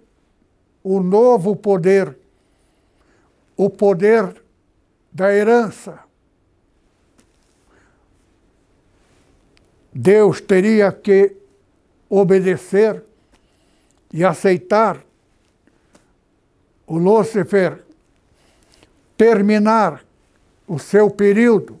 o 0.89 1.03
novo 1.03 1.53
poder, 1.53 2.17
o 3.57 3.69
poder 3.69 4.41
da 5.11 5.33
herança. 5.33 5.99
Deus 9.93 10.39
teria 10.39 10.89
que 10.93 11.35
obedecer 12.09 13.03
e 14.13 14.23
aceitar 14.23 15.03
o 16.85 16.97
Lúcifer 16.97 17.83
terminar 19.17 20.05
o 20.65 20.79
seu 20.79 21.09
período, 21.09 21.77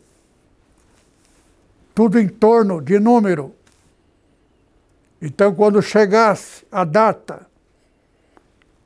tudo 1.95 2.19
em 2.19 2.27
torno 2.27 2.81
de 2.81 2.99
número. 2.99 3.55
Então, 5.21 5.55
quando 5.55 5.81
chegasse 5.81 6.65
a 6.69 6.83
data, 6.83 7.46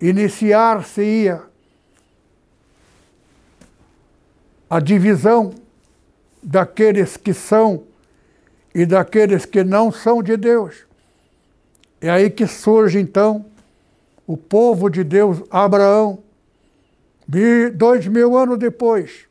iniciar-se-ia 0.02 1.44
a 4.70 4.80
divisão 4.80 5.54
daqueles 6.42 7.16
que 7.16 7.34
são 7.34 7.84
e 8.74 8.86
daqueles 8.86 9.46
que 9.46 9.64
não 9.64 9.92
são 9.92 10.24
de 10.24 10.36
Deus. 10.36 10.86
É 12.00 12.10
aí 12.10 12.30
que 12.30 12.48
surge, 12.48 13.00
então, 13.00 13.46
o 14.26 14.36
povo 14.36 14.90
de 14.90 15.04
Deus, 15.04 15.44
Abraão, 15.52 16.20
dois 17.76 18.08
mil 18.08 18.36
anos 18.36 18.58
depois. 18.58 19.28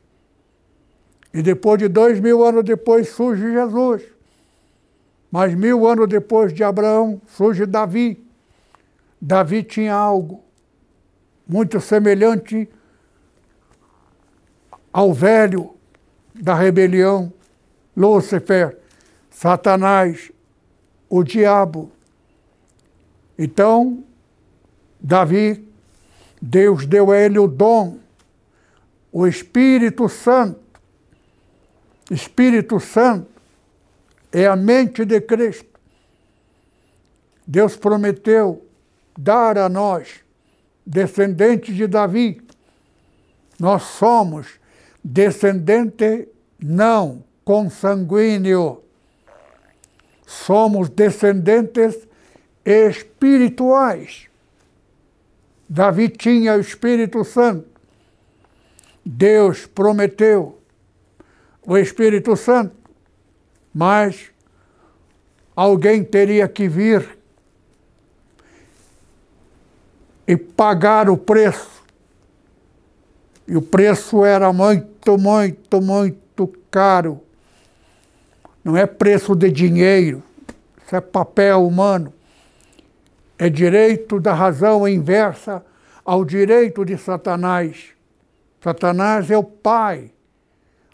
E 1.33 1.41
depois 1.41 1.79
de 1.79 1.87
dois 1.87 2.19
mil 2.19 2.45
anos 2.45 2.63
depois 2.63 3.09
surge 3.09 3.51
Jesus. 3.51 4.03
Mas 5.31 5.53
mil 5.55 5.87
anos 5.87 6.07
depois 6.07 6.53
de 6.53 6.63
Abraão 6.63 7.21
surge 7.27 7.65
Davi. 7.65 8.23
Davi 9.19 9.63
tinha 9.63 9.93
algo 9.93 10.43
muito 11.51 11.81
semelhante 11.81 12.69
ao 14.93 15.13
velho 15.13 15.75
da 16.33 16.55
rebelião, 16.55 17.33
Lúcifer, 17.95 18.77
Satanás, 19.29 20.31
o 21.09 21.21
diabo. 21.25 21.91
Então, 23.37 24.01
Davi, 24.97 25.67
Deus 26.41 26.85
deu 26.85 27.11
a 27.11 27.17
ele 27.17 27.37
o 27.37 27.47
dom, 27.47 27.99
o 29.11 29.27
Espírito 29.27 30.07
Santo. 30.07 30.61
Espírito 32.09 32.79
Santo 32.79 33.27
é 34.31 34.47
a 34.47 34.55
mente 34.55 35.03
de 35.03 35.19
Cristo. 35.19 35.77
Deus 37.45 37.75
prometeu 37.75 38.65
dar 39.17 39.57
a 39.57 39.67
nós, 39.67 40.23
descendentes 40.85 41.75
de 41.75 41.87
Davi, 41.87 42.41
nós 43.59 43.83
somos 43.83 44.47
descendente 45.03 46.27
não 46.59 47.23
consanguíneo, 47.43 48.81
somos 50.25 50.89
descendentes 50.89 52.07
espirituais. 52.65 54.27
Davi 55.67 56.09
tinha 56.09 56.55
o 56.55 56.59
Espírito 56.59 57.23
Santo. 57.23 57.65
Deus 59.05 59.65
prometeu 59.65 60.59
o 61.65 61.77
Espírito 61.77 62.35
Santo, 62.35 62.75
mas 63.73 64.31
alguém 65.55 66.03
teria 66.03 66.47
que 66.47 66.67
vir 66.67 67.20
e 70.27 70.37
pagar 70.37 71.09
o 71.09 71.17
preço. 71.17 71.81
E 73.47 73.55
o 73.57 73.61
preço 73.61 74.23
era 74.23 74.51
muito, 74.53 75.17
muito, 75.17 75.81
muito 75.81 76.47
caro. 76.69 77.21
Não 78.63 78.77
é 78.77 78.85
preço 78.85 79.35
de 79.35 79.49
dinheiro, 79.49 80.23
isso 80.85 80.95
é 80.95 81.01
papel 81.01 81.65
humano 81.65 82.13
é 83.41 83.49
direito 83.49 84.19
da 84.19 84.35
razão 84.35 84.87
inversa 84.87 85.65
ao 86.05 86.23
direito 86.23 86.85
de 86.85 86.95
Satanás. 86.95 87.87
Satanás 88.63 89.31
é 89.31 89.35
o 89.35 89.43
pai 89.43 90.11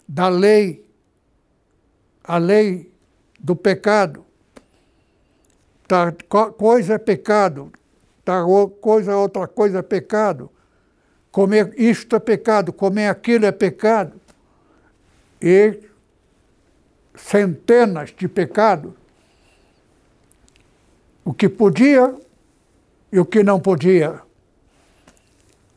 da 0.08 0.28
lei, 0.28 0.82
a 2.24 2.38
lei 2.38 2.90
do 3.38 3.54
pecado. 3.54 4.24
Tá, 5.86 6.10
coisa 6.56 6.94
é 6.94 6.98
pecado, 6.98 7.70
tá, 8.28 8.44
coisa 8.82 9.16
outra 9.16 9.48
coisa 9.48 9.78
é 9.78 9.82
pecado. 9.82 10.50
Comer 11.32 11.72
isto 11.78 12.14
é 12.14 12.18
pecado, 12.18 12.74
comer 12.74 13.08
aquilo 13.08 13.46
é 13.46 13.52
pecado. 13.52 14.20
E 15.40 15.80
centenas 17.14 18.14
de 18.14 18.28
pecados. 18.28 18.92
O 21.24 21.32
que 21.32 21.48
podia 21.48 22.14
e 23.10 23.18
o 23.18 23.24
que 23.24 23.42
não 23.42 23.58
podia. 23.58 24.20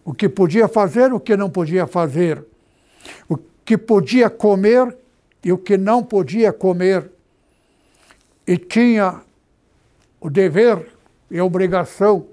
O 0.03 0.13
que 0.13 0.27
podia 0.27 0.67
fazer, 0.67 1.13
o 1.13 1.19
que 1.21 1.37
não 1.37 1.49
podia 1.49 1.87
fazer. 1.87 2.43
O 3.29 3.37
que 3.63 3.77
podia 3.77 4.29
comer 4.29 4.97
e 5.41 5.53
o 5.53 5.57
que 5.57 5.77
não 5.77 6.03
podia 6.03 6.51
comer. 6.51 7.09
E 8.45 8.57
tinha 8.57 9.21
o 10.19 10.29
dever 10.29 10.85
e 11.29 11.39
a 11.39 11.45
obrigação 11.45 12.27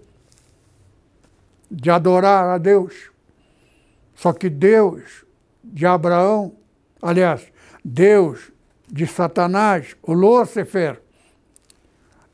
de 1.71 1.91
adorar 1.91 2.49
a 2.49 2.59
Deus. 2.59 3.11
Só 4.15 4.33
que 4.33 4.49
Deus 4.49 5.25
de 5.63 5.87
Abraão, 5.87 6.53
aliás, 7.01 7.53
Deus 7.85 8.51
de 8.91 9.07
Satanás, 9.07 9.97
o 10.03 10.13
Lúcifer, 10.13 11.01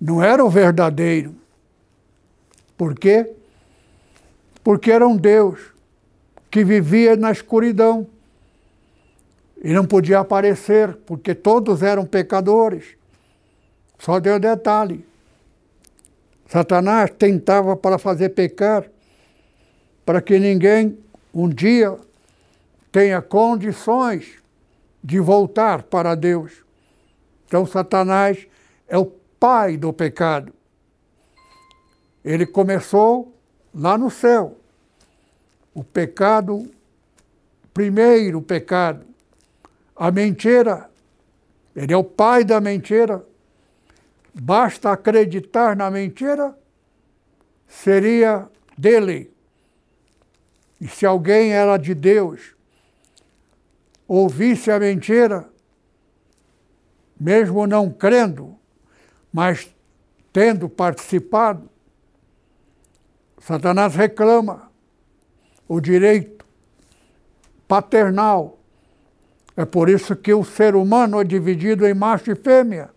não 0.00 0.22
era 0.22 0.44
o 0.44 0.50
verdadeiro. 0.50 1.34
Por 2.76 2.94
quê? 2.94 3.30
Porque 4.62 4.90
era 4.90 5.06
um 5.06 5.16
Deus 5.16 5.60
que 6.50 6.64
vivia 6.64 7.16
na 7.16 7.32
escuridão 7.32 8.06
e 9.62 9.72
não 9.72 9.86
podia 9.86 10.20
aparecer, 10.20 10.94
porque 11.06 11.34
todos 11.34 11.82
eram 11.82 12.04
pecadores. 12.04 12.96
Só 13.98 14.20
deu 14.20 14.38
detalhe. 14.38 15.04
Satanás 16.46 17.10
tentava 17.10 17.74
para 17.74 17.98
fazer 17.98 18.30
pecar, 18.30 18.84
para 20.04 20.20
que 20.20 20.38
ninguém 20.38 20.98
um 21.32 21.48
dia 21.48 21.96
tenha 22.92 23.20
condições 23.20 24.38
de 25.02 25.18
voltar 25.18 25.82
para 25.82 26.14
Deus. 26.14 26.64
Então, 27.46 27.66
Satanás 27.66 28.46
é 28.88 28.96
o 28.96 29.06
pai 29.38 29.76
do 29.76 29.92
pecado. 29.92 30.52
Ele 32.24 32.46
começou 32.46 33.34
lá 33.74 33.98
no 33.98 34.10
céu. 34.10 34.56
O 35.74 35.82
pecado, 35.82 36.70
primeiro 37.74 38.40
pecado, 38.40 39.04
a 39.96 40.10
mentira. 40.10 40.88
Ele 41.74 41.92
é 41.92 41.96
o 41.96 42.04
pai 42.04 42.44
da 42.44 42.60
mentira. 42.60 43.24
Basta 44.32 44.92
acreditar 44.92 45.76
na 45.76 45.90
mentira, 45.90 46.56
seria 47.68 48.48
dele. 48.78 49.33
E 50.84 50.86
se 50.86 51.06
alguém 51.06 51.54
era 51.54 51.78
de 51.78 51.94
Deus, 51.94 52.54
ouvisse 54.06 54.70
a 54.70 54.78
mentira, 54.78 55.48
mesmo 57.18 57.66
não 57.66 57.90
crendo, 57.90 58.54
mas 59.32 59.74
tendo 60.30 60.68
participado, 60.68 61.70
Satanás 63.38 63.94
reclama 63.94 64.70
o 65.66 65.80
direito 65.80 66.44
paternal. 67.66 68.58
É 69.56 69.64
por 69.64 69.88
isso 69.88 70.14
que 70.14 70.34
o 70.34 70.44
ser 70.44 70.76
humano 70.76 71.18
é 71.18 71.24
dividido 71.24 71.86
em 71.86 71.94
macho 71.94 72.30
e 72.30 72.34
fêmea. 72.34 72.90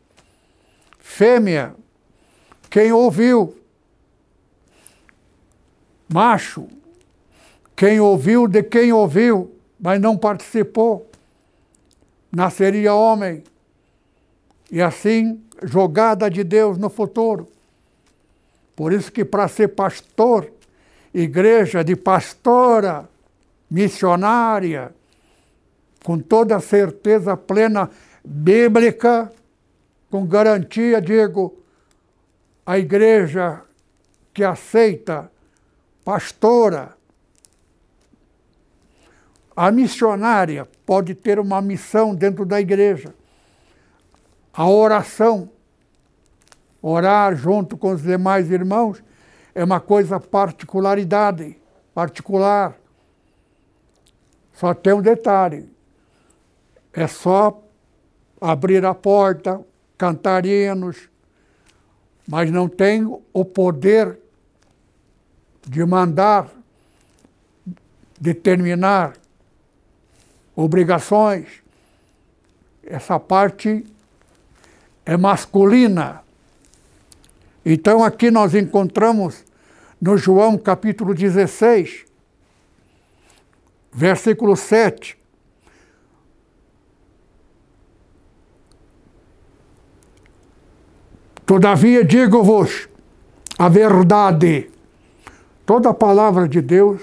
Fêmea, 0.99 1.73
quem 2.69 2.91
ouviu. 2.91 3.57
Macho, 6.09 6.67
quem 7.77 7.99
ouviu 7.99 8.47
de 8.47 8.63
quem 8.63 8.91
ouviu, 8.91 9.55
mas 9.79 10.01
não 10.01 10.17
participou. 10.17 11.07
Nasceria 12.31 12.95
homem. 12.95 13.43
E 14.71 14.81
assim, 14.81 15.39
jogada 15.61 16.27
de 16.27 16.43
Deus 16.43 16.79
no 16.79 16.89
futuro. 16.89 17.47
Por 18.75 18.91
isso 18.91 19.11
que 19.11 19.23
para 19.23 19.47
ser 19.47 19.69
pastor, 19.69 20.51
igreja 21.13 21.83
de 21.83 21.95
pastora, 21.95 23.07
missionária, 23.69 24.91
com 26.03 26.17
toda 26.17 26.59
certeza 26.59 27.37
plena 27.37 27.91
bíblica, 28.25 29.31
com 30.09 30.25
garantia, 30.25 30.99
digo, 30.99 31.55
a 32.65 32.79
igreja 32.79 33.61
que 34.33 34.43
aceita 34.43 35.31
pastora, 36.03 36.96
a 39.57 39.71
missionária 39.71 40.69
pode 40.85 41.15
ter 41.15 41.39
uma 41.39 41.59
missão 41.63 42.13
dentro 42.13 42.45
da 42.45 42.61
igreja. 42.61 43.11
A 44.53 44.69
oração, 44.69 45.49
orar 46.79 47.35
junto 47.35 47.75
com 47.75 47.91
os 47.91 48.03
demais 48.03 48.51
irmãos, 48.51 49.03
é 49.55 49.63
uma 49.63 49.79
coisa 49.79 50.19
particularidade, 50.19 51.59
particular. 51.91 52.77
Só 54.53 54.75
tem 54.75 54.93
um 54.93 55.01
detalhe: 55.01 55.67
é 56.93 57.07
só 57.07 57.59
abrir 58.39 58.85
a 58.85 58.93
porta, 58.93 59.59
cantar 59.97 60.45
hinos, 60.45 61.09
mas 62.27 62.51
não 62.51 62.69
tem 62.69 63.03
o 63.33 63.43
poder 63.43 64.19
de 65.67 65.83
mandar, 65.83 66.47
determinar 68.21 69.13
obrigações. 70.57 71.45
Essa 72.83 73.19
parte 73.19 73.85
é 75.05 75.15
masculina. 75.15 76.23
Então 77.63 78.03
aqui 78.03 78.31
nós 78.31 78.55
encontramos 78.55 79.45
no 80.01 80.17
João 80.17 80.57
capítulo 80.57 81.13
16, 81.13 82.05
versículo 83.93 84.55
7. 84.55 85.15
Todavia 91.45 92.03
digo-vos 92.03 92.89
a 93.59 93.69
verdade. 93.69 94.71
Toda 95.65 95.93
palavra 95.93 96.47
de 96.47 96.61
Deus 96.61 97.01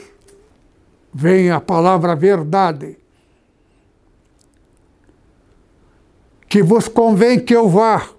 vem 1.12 1.50
a 1.50 1.60
palavra 1.60 2.16
verdade. 2.16 3.03
Que 6.54 6.62
vos 6.62 6.86
convém 6.86 7.40
que 7.40 7.52
eu 7.52 7.68
vá. 7.68 8.10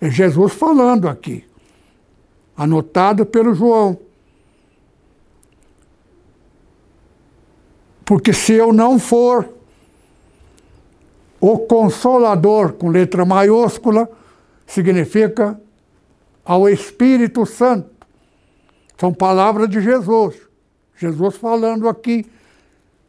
É 0.00 0.10
Jesus 0.10 0.54
falando 0.54 1.06
aqui 1.06 1.44
anotado 2.56 3.26
pelo 3.26 3.52
João. 3.52 3.98
Porque 8.06 8.32
se 8.32 8.54
eu 8.54 8.72
não 8.72 8.98
for 8.98 9.50
o 11.38 11.58
consolador 11.58 12.72
com 12.72 12.88
letra 12.88 13.26
maiúscula, 13.26 14.10
significa 14.66 15.60
ao 16.42 16.66
Espírito 16.66 17.44
Santo. 17.44 18.06
São 18.96 19.12
palavras 19.12 19.68
de 19.68 19.82
Jesus. 19.82 20.40
Jesus 20.96 21.36
falando 21.36 21.86
aqui, 21.86 22.24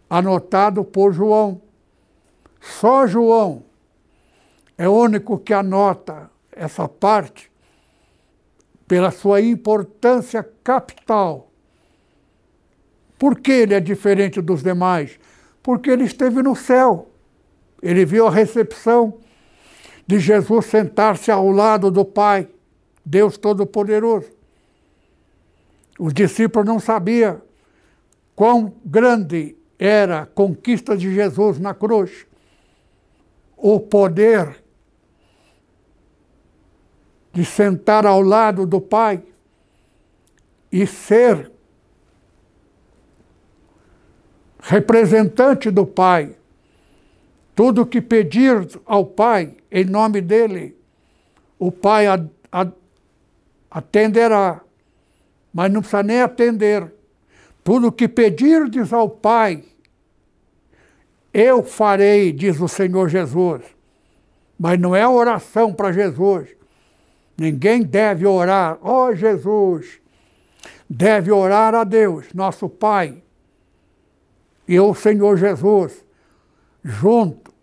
anotado 0.09 0.83
por 0.83 1.13
João. 1.13 1.61
Só 2.59 3.07
João 3.07 3.65
é 4.77 4.87
o 4.87 4.93
único 4.93 5.39
que 5.39 5.53
anota 5.53 6.29
essa 6.51 6.87
parte 6.87 7.51
pela 8.87 9.11
sua 9.11 9.41
importância 9.41 10.47
capital. 10.63 11.51
Por 13.17 13.39
que 13.39 13.51
ele 13.51 13.73
é 13.73 13.79
diferente 13.79 14.39
dos 14.41 14.61
demais? 14.61 15.19
Porque 15.63 15.89
ele 15.89 16.03
esteve 16.03 16.41
no 16.41 16.55
céu. 16.55 17.09
Ele 17.81 18.05
viu 18.05 18.27
a 18.27 18.31
recepção 18.31 19.17
de 20.05 20.19
Jesus 20.19 20.67
sentar-se 20.67 21.31
ao 21.31 21.51
lado 21.51 21.91
do 21.91 22.05
Pai, 22.05 22.47
Deus 23.05 23.37
Todo-Poderoso. 23.37 24.31
Os 25.99 26.13
discípulos 26.13 26.67
não 26.67 26.79
sabiam 26.79 27.41
quão 28.35 28.73
grande 28.85 29.55
era 29.79 30.21
a 30.21 30.25
conquista 30.25 30.95
de 30.95 31.13
Jesus 31.13 31.59
na 31.59 31.73
cruz, 31.73 32.25
o 33.55 33.79
poder 33.79 34.63
de 37.37 37.45
sentar 37.45 38.03
ao 38.03 38.19
lado 38.19 38.65
do 38.65 38.81
Pai 38.81 39.21
e 40.71 40.87
ser 40.87 41.51
representante 44.59 45.69
do 45.69 45.85
Pai. 45.85 46.35
Tudo 47.53 47.85
que 47.85 48.01
pedir 48.01 48.67
ao 48.87 49.05
Pai 49.05 49.55
em 49.69 49.85
nome 49.85 50.19
dele, 50.19 50.75
o 51.59 51.71
Pai 51.71 52.05
atenderá, 53.69 54.61
mas 55.53 55.71
não 55.71 55.81
precisa 55.81 56.01
nem 56.01 56.23
atender. 56.23 56.91
Tudo 57.63 57.91
que 57.91 58.07
pedirdes 58.07 58.91
ao 58.91 59.07
Pai, 59.07 59.63
eu 61.31 61.61
farei, 61.61 62.31
diz 62.31 62.59
o 62.59 62.67
Senhor 62.67 63.07
Jesus. 63.07 63.63
Mas 64.57 64.79
não 64.79 64.95
é 64.95 65.07
oração 65.07 65.71
para 65.71 65.91
Jesus, 65.91 66.56
Ninguém 67.37 67.83
deve 67.83 68.25
orar, 68.25 68.79
ó 68.81 69.07
oh, 69.07 69.15
Jesus, 69.15 70.01
deve 70.89 71.31
orar 71.31 71.75
a 71.75 71.83
Deus, 71.83 72.33
nosso 72.33 72.67
Pai, 72.67 73.21
e 74.67 74.79
o 74.79 74.93
Senhor 74.95 75.37
Jesus, 75.37 76.03
junto, 76.83 77.53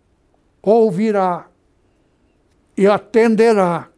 ouvirá 0.61 1.47
e 2.77 2.87
atenderá 2.87 3.89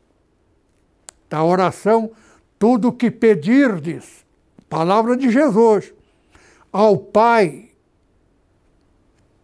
da 1.30 1.44
oração 1.44 2.12
tudo 2.58 2.92
que 2.92 3.12
pedirdes, 3.12 4.26
palavra 4.68 5.16
de 5.16 5.30
Jesus, 5.30 5.94
ao 6.72 6.98
Pai, 6.98 7.70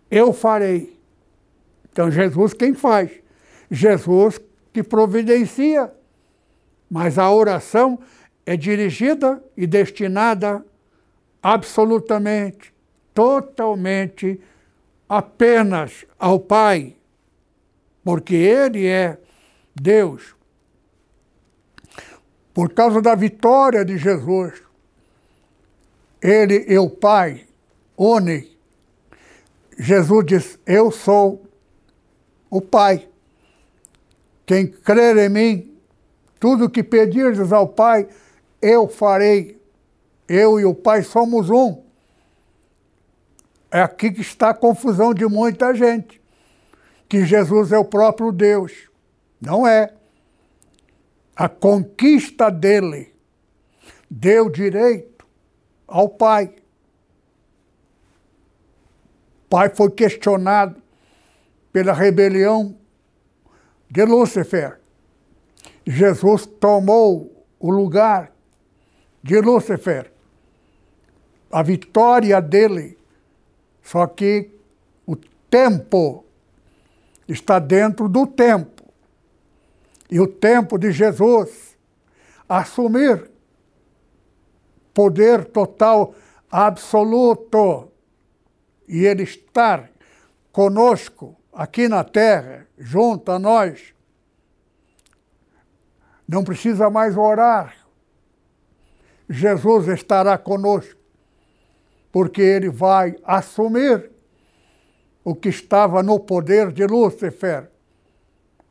eu 0.09 0.33
farei. 0.33 0.99
Então, 1.91 2.09
Jesus 2.09 2.53
quem 2.53 2.73
faz? 2.73 3.11
Jesus 3.69 4.39
que 4.71 4.81
providencia. 4.81 5.93
Mas 6.93 7.17
a 7.17 7.31
oração 7.31 7.97
é 8.45 8.55
dirigida 8.55 9.43
e 9.57 9.65
destinada 9.65 10.63
absolutamente, 11.41 12.71
totalmente, 13.15 14.39
apenas 15.09 16.05
ao 16.19 16.39
Pai, 16.39 16.95
porque 18.03 18.35
Ele 18.35 18.85
é 18.85 19.17
Deus. 19.73 20.35
Por 22.53 22.71
causa 22.71 23.01
da 23.01 23.15
vitória 23.15 23.83
de 23.83 23.97
Jesus, 23.97 24.61
Ele 26.21 26.63
e 26.67 26.77
o 26.77 26.91
Pai 26.91 27.47
unem. 27.97 28.55
Jesus 29.79 30.25
diz: 30.27 30.59
Eu 30.63 30.91
sou 30.91 31.43
o 32.51 32.61
Pai. 32.61 33.09
Quem 34.45 34.67
crer 34.67 35.17
em 35.17 35.29
mim, 35.29 35.72
tudo 36.43 36.69
que 36.69 36.83
pedirdes 36.83 37.53
ao 37.53 37.69
Pai, 37.69 38.05
eu 38.61 38.85
farei. 38.85 39.61
Eu 40.27 40.59
e 40.59 40.65
o 40.65 40.75
Pai 40.75 41.01
somos 41.01 41.49
um. 41.49 41.81
É 43.71 43.81
aqui 43.81 44.11
que 44.11 44.19
está 44.19 44.49
a 44.49 44.53
confusão 44.53 45.13
de 45.13 45.25
muita 45.25 45.73
gente. 45.73 46.21
Que 47.07 47.25
Jesus 47.25 47.71
é 47.71 47.77
o 47.77 47.85
próprio 47.85 48.29
Deus. 48.29 48.89
Não 49.39 49.65
é. 49.65 49.93
A 51.33 51.47
conquista 51.47 52.51
dele 52.51 53.15
deu 54.11 54.49
direito 54.49 55.25
ao 55.87 56.09
Pai. 56.09 56.53
O 59.45 59.49
Pai 59.49 59.69
foi 59.73 59.91
questionado 59.91 60.83
pela 61.71 61.93
rebelião 61.93 62.77
de 63.89 64.03
Lúcifer. 64.03 64.82
Jesus 65.85 66.45
tomou 66.45 67.45
o 67.59 67.69
lugar 67.71 68.31
de 69.21 69.39
Lúcifer. 69.39 70.11
A 71.51 71.61
vitória 71.61 72.41
dele. 72.41 72.97
Só 73.81 74.07
que 74.07 74.49
o 75.05 75.15
tempo 75.49 76.25
está 77.27 77.59
dentro 77.59 78.07
do 78.07 78.25
tempo. 78.25 78.83
E 80.09 80.19
o 80.19 80.27
tempo 80.27 80.77
de 80.77 80.91
Jesus 80.91 81.77
assumir 82.47 83.31
poder 84.93 85.45
total 85.45 86.13
absoluto 86.51 87.91
e 88.87 89.05
ele 89.05 89.23
estar 89.23 89.89
conosco 90.51 91.35
aqui 91.51 91.87
na 91.87 92.03
terra, 92.03 92.67
junto 92.77 93.31
a 93.31 93.39
nós. 93.39 93.92
Não 96.27 96.43
precisa 96.43 96.89
mais 96.89 97.17
orar. 97.17 97.75
Jesus 99.29 99.87
estará 99.87 100.37
conosco, 100.37 100.99
porque 102.11 102.41
ele 102.41 102.69
vai 102.69 103.15
assumir 103.23 104.11
o 105.23 105.33
que 105.33 105.49
estava 105.49 106.03
no 106.03 106.19
poder 106.19 106.71
de 106.71 106.85
Lúcifer. 106.85 107.69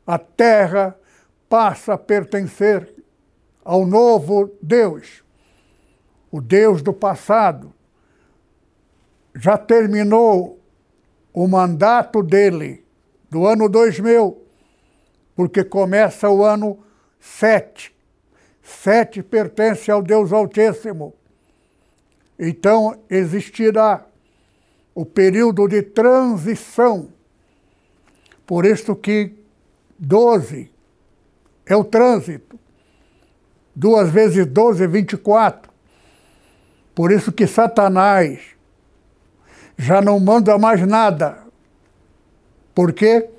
A 0.05 0.17
terra 0.17 0.97
passa 1.49 1.93
a 1.93 1.97
pertencer 1.97 2.93
ao 3.63 3.85
novo 3.85 4.51
Deus, 4.61 5.23
o 6.31 6.41
Deus 6.41 6.81
do 6.81 6.93
passado. 6.93 7.73
Já 9.35 9.57
terminou 9.57 10.59
o 11.33 11.47
mandato 11.47 12.21
dele 12.21 12.85
do 13.29 13.47
ano 13.47 13.67
2000, 13.67 14.39
porque 15.35 15.63
começa 15.63 16.29
o 16.29 16.43
ano 16.43 16.83
7. 17.23 17.95
7 18.61 19.23
pertence 19.23 19.89
ao 19.89 20.01
Deus 20.01 20.33
Altíssimo. 20.33 21.13
Então 22.37 22.99
existirá 23.09 24.05
o 24.93 25.05
período 25.05 25.67
de 25.69 25.81
transição. 25.81 27.07
Por 28.45 28.65
isso 28.65 28.93
que 28.93 29.33
12 29.97 30.69
é 31.65 31.75
o 31.75 31.85
trânsito. 31.85 32.59
Duas 33.73 34.09
vezes 34.09 34.45
12 34.45 34.83
é 34.83 34.87
24. 34.87 35.71
Por 36.93 37.09
isso 37.09 37.31
que 37.31 37.47
Satanás 37.47 38.41
já 39.77 40.01
não 40.01 40.19
manda 40.19 40.57
mais 40.57 40.85
nada. 40.85 41.41
Por 42.75 42.91
quê? 42.91 43.29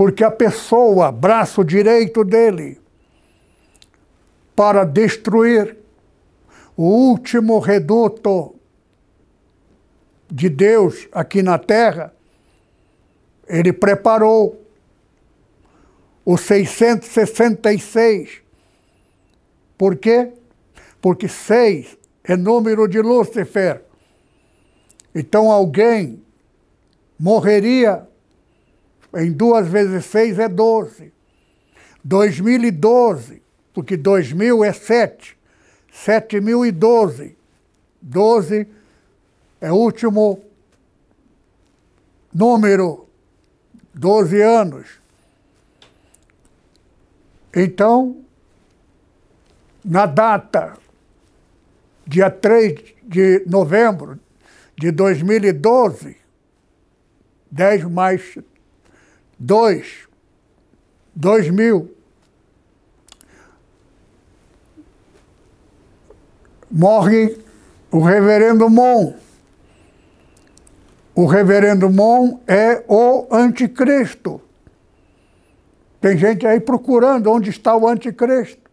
Porque 0.00 0.24
a 0.24 0.30
pessoa, 0.30 1.12
braço 1.12 1.62
direito 1.62 2.24
dele, 2.24 2.80
para 4.56 4.82
destruir 4.82 5.76
o 6.74 6.84
último 6.84 7.58
reduto 7.58 8.54
de 10.26 10.48
Deus 10.48 11.06
aqui 11.12 11.42
na 11.42 11.58
terra, 11.58 12.14
ele 13.46 13.74
preparou 13.74 14.64
o 16.24 16.38
666. 16.38 18.40
Por 19.76 19.96
quê? 19.96 20.32
Porque 20.98 21.28
seis 21.28 21.98
é 22.24 22.38
número 22.38 22.88
de 22.88 23.02
Lúcifer. 23.02 23.84
Então 25.14 25.50
alguém 25.50 26.24
morreria 27.18 28.08
em 29.14 29.32
duas 29.32 29.66
vezes 29.66 30.04
seis 30.06 30.38
é 30.38 30.48
doze. 30.48 31.12
2012, 32.04 33.42
porque 33.72 33.96
2000 33.96 34.64
é 34.64 34.72
sete. 34.72 35.38
7012. 35.92 37.36
12 38.00 38.66
é 39.60 39.72
o 39.72 39.76
último 39.76 40.42
número. 42.32 43.06
12 43.92 44.40
anos. 44.40 45.00
Então, 47.54 48.24
na 49.84 50.06
data, 50.06 50.76
dia 52.06 52.30
3 52.30 52.94
de 53.02 53.44
novembro 53.46 54.18
de 54.78 54.90
2012, 54.90 56.16
10 57.50 57.84
mais 57.84 58.38
2, 59.40 60.06
2000, 61.16 61.90
morre 66.70 67.38
o 67.90 68.00
reverendo 68.00 68.68
Mon. 68.68 69.14
O 71.14 71.24
reverendo 71.24 71.88
Mon 71.88 72.38
é 72.46 72.84
o 72.86 73.26
anticristo. 73.30 74.42
Tem 76.02 76.18
gente 76.18 76.46
aí 76.46 76.60
procurando 76.60 77.30
onde 77.30 77.48
está 77.48 77.74
o 77.74 77.88
anticristo. 77.88 78.70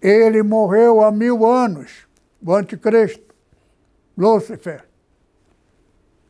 Ele 0.00 0.44
morreu 0.44 1.02
há 1.02 1.10
mil 1.10 1.44
anos, 1.44 2.06
o 2.40 2.54
anticristo, 2.54 3.34
Lúcifer. 4.16 4.84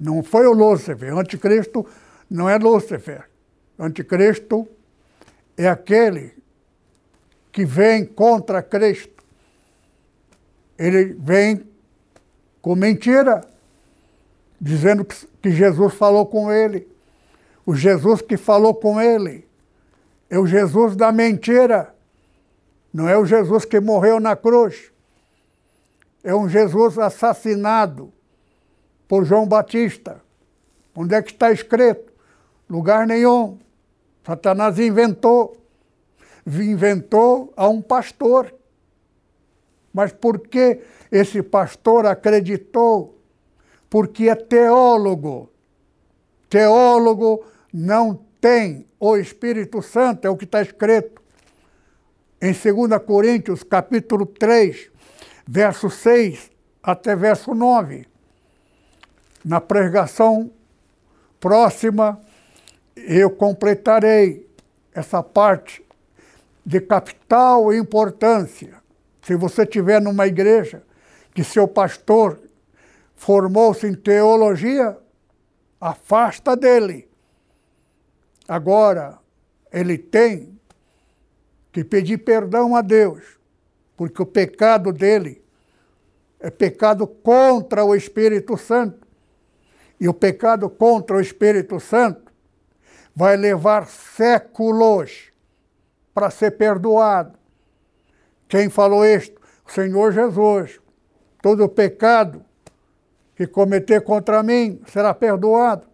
Não 0.01 0.23
foi 0.23 0.47
o 0.47 0.53
Lúcifer. 0.53 1.15
O 1.15 1.19
anticristo 1.19 1.87
não 2.31 2.49
é 2.49 2.57
Lúcifer. 2.57 3.29
Anticristo 3.79 4.67
é 5.57 5.69
aquele 5.69 6.35
que 7.53 7.65
vem 7.65 8.05
contra 8.05 8.63
Cristo. 8.63 9.23
Ele 10.79 11.15
vem 11.15 11.69
com 12.61 12.75
mentira, 12.75 13.41
dizendo 14.61 15.05
que 15.05 15.51
Jesus 15.51 15.95
falou 15.95 16.27
com 16.27 16.53
ele. 16.53 16.89
O 17.65 17.75
Jesus 17.75 18.21
que 18.23 18.37
falou 18.37 18.75
com 18.75 19.01
ele 19.01 19.47
é 20.31 20.39
o 20.39 20.47
Jesus 20.47 20.97
da 20.97 21.13
mentira. 21.13 21.95
Não 22.93 23.09
é 23.09 23.17
o 23.17 23.25
Jesus 23.25 23.65
que 23.65 23.81
morreu 23.81 24.19
na 24.19 24.35
cruz. 24.35 24.91
É 26.25 26.35
um 26.35 26.49
Jesus 26.49 26.99
assassinado 26.99 28.13
por 29.07 29.25
João 29.25 29.47
Batista. 29.47 30.21
Onde 30.95 31.15
é 31.15 31.23
que 31.23 31.33
está 31.33 31.53
escrito? 31.53 32.13
Lugar 32.69 33.07
nenhum. 33.07 33.59
Satanás 34.29 34.79
inventou. 34.79 35.57
Inventou 36.47 37.51
a 37.57 37.67
um 37.67 37.81
pastor. 37.81 38.55
Mas 39.91 40.13
por 40.13 40.41
que 40.41 40.83
esse 41.11 41.43
pastor 41.43 42.05
acreditou? 42.05 43.19
Porque 43.89 44.29
é 44.29 44.35
teólogo. 44.35 45.51
Teólogo 46.51 47.43
não 47.73 48.23
tem 48.39 48.87
o 49.01 49.17
Espírito 49.17 49.81
Santo, 49.81 50.27
é 50.27 50.31
o 50.31 50.37
que 50.37 50.45
está 50.45 50.61
escrito. 50.61 51.23
Em 52.41 52.53
2 52.53 53.03
Coríntios, 53.07 53.63
capítulo 53.63 54.27
3, 54.27 54.91
verso 55.47 55.89
6 55.89 56.51
até 56.83 57.17
verso 57.17 57.55
9 57.55 58.07
na 59.43 59.61
pregação 59.61 60.51
próxima 61.41 62.21
eu 63.07 63.31
completarei 63.31 64.49
essa 64.93 65.23
parte 65.23 65.85
de 66.65 66.81
capital 66.81 67.73
importância. 67.73 68.75
Se 69.23 69.35
você 69.37 69.65
tiver 69.65 70.01
numa 70.01 70.27
igreja 70.27 70.83
que 71.35 71.45
seu 71.45 71.69
pastor 71.69 72.41
formou-se 73.15 73.87
em 73.87 73.95
teologia, 73.95 74.97
afasta 75.81 76.57
dele. 76.57 77.09
Agora, 78.47 79.19
ele 79.73 79.99
tem 79.99 80.59
que 81.73 81.85
pedir 81.85 82.19
perdão 82.19 82.75
a 82.75 82.81
Deus, 82.81 83.23
porque 83.97 84.23
o 84.23 84.27
pecado 84.27 84.93
dele 84.93 85.43
é 86.41 86.51
pecado 86.51 87.07
contra 87.07 87.85
o 87.85 87.95
Espírito 87.95 88.57
Santo. 88.57 89.07
E 90.01 90.09
o 90.09 90.15
pecado 90.15 90.71
contra 90.71 91.17
o 91.17 91.21
Espírito 91.21 91.81
Santo 91.81 92.28
vai 93.19 93.37
levar 93.37 93.89
séculos 93.89 95.33
para 96.15 96.31
ser 96.31 96.53
perdoado. 96.53 97.37
Quem 98.47 98.71
falou 98.71 99.05
isto? 99.05 99.41
O 99.67 99.73
Senhor 99.73 100.13
Jesus. 100.13 100.79
Todo 101.43 101.69
pecado 101.69 102.45
que 103.35 103.45
cometer 103.45 104.03
contra 104.03 104.41
mim 104.41 104.81
será 104.87 105.13
perdoado. 105.13 105.85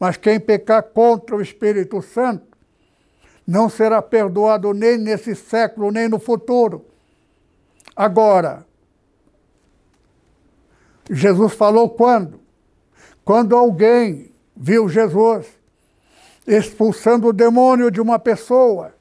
Mas 0.00 0.16
quem 0.16 0.40
pecar 0.40 0.82
contra 0.82 1.36
o 1.36 1.42
Espírito 1.42 2.00
Santo 2.00 2.56
não 3.46 3.68
será 3.68 4.00
perdoado 4.00 4.72
nem 4.72 4.96
nesse 4.96 5.34
século, 5.34 5.92
nem 5.92 6.08
no 6.08 6.18
futuro. 6.18 6.86
Agora, 7.94 8.64
Jesus 11.10 11.52
falou 11.52 11.90
quando? 11.90 12.40
Quando 13.22 13.54
alguém 13.54 14.32
viu 14.56 14.88
Jesus 14.88 15.55
expulsando 16.46 17.28
o 17.28 17.32
demônio 17.32 17.90
de 17.90 18.00
uma 18.00 18.18
pessoa 18.18 18.94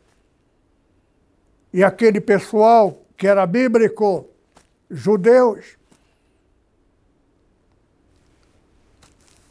e 1.76 1.84
aquele 1.84 2.22
pessoal 2.22 3.02
que 3.18 3.28
era 3.28 3.46
bíblico, 3.46 4.26
judeus, 4.90 5.78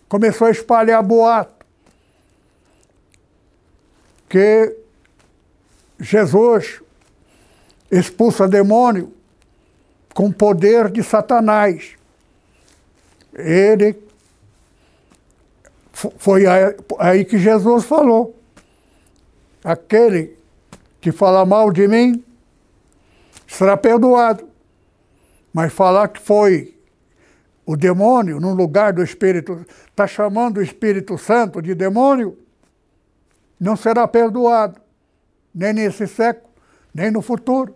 começou 0.09 0.47
a 0.47 0.51
espalhar 0.51 1.03
boato 1.03 1.55
que 4.26 4.74
Jesus 6.01 6.80
expulsa 7.90 8.49
demônio 8.49 9.12
com 10.14 10.32
poder 10.32 10.90
de 10.90 11.03
Satanás. 11.03 11.95
Ele 13.34 13.92
foi 15.95 16.45
aí 16.99 17.24
que 17.24 17.38
Jesus 17.38 17.84
falou. 17.84 18.36
Aquele 19.62 20.36
que 21.01 21.12
fala 21.12 21.47
mal 21.47 21.70
de 21.70 21.86
mim 21.86 22.22
será 23.47 23.76
perdoado. 23.76 24.49
Mas 25.53 25.72
falar 25.72 26.09
que 26.09 26.20
foi 26.20 26.76
o 27.64 27.76
demônio 27.76 28.40
no 28.40 28.53
lugar 28.53 28.92
do 28.92 29.03
Espírito, 29.03 29.64
está 29.88 30.07
chamando 30.07 30.59
o 30.59 30.62
Espírito 30.62 31.16
Santo 31.16 31.62
de 31.62 31.74
demônio, 31.74 32.36
não 33.59 33.76
será 33.76 34.07
perdoado, 34.07 34.80
nem 35.55 35.72
nesse 35.72 36.07
século, 36.07 36.51
nem 36.92 37.11
no 37.11 37.22
futuro. 37.22 37.74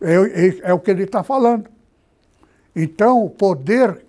É, 0.00 0.14
é, 0.14 0.60
é 0.70 0.72
o 0.72 0.78
que 0.78 0.90
ele 0.90 1.04
está 1.04 1.22
falando. 1.22 1.68
Então, 2.76 3.24
o 3.24 3.30
poder 3.30 4.04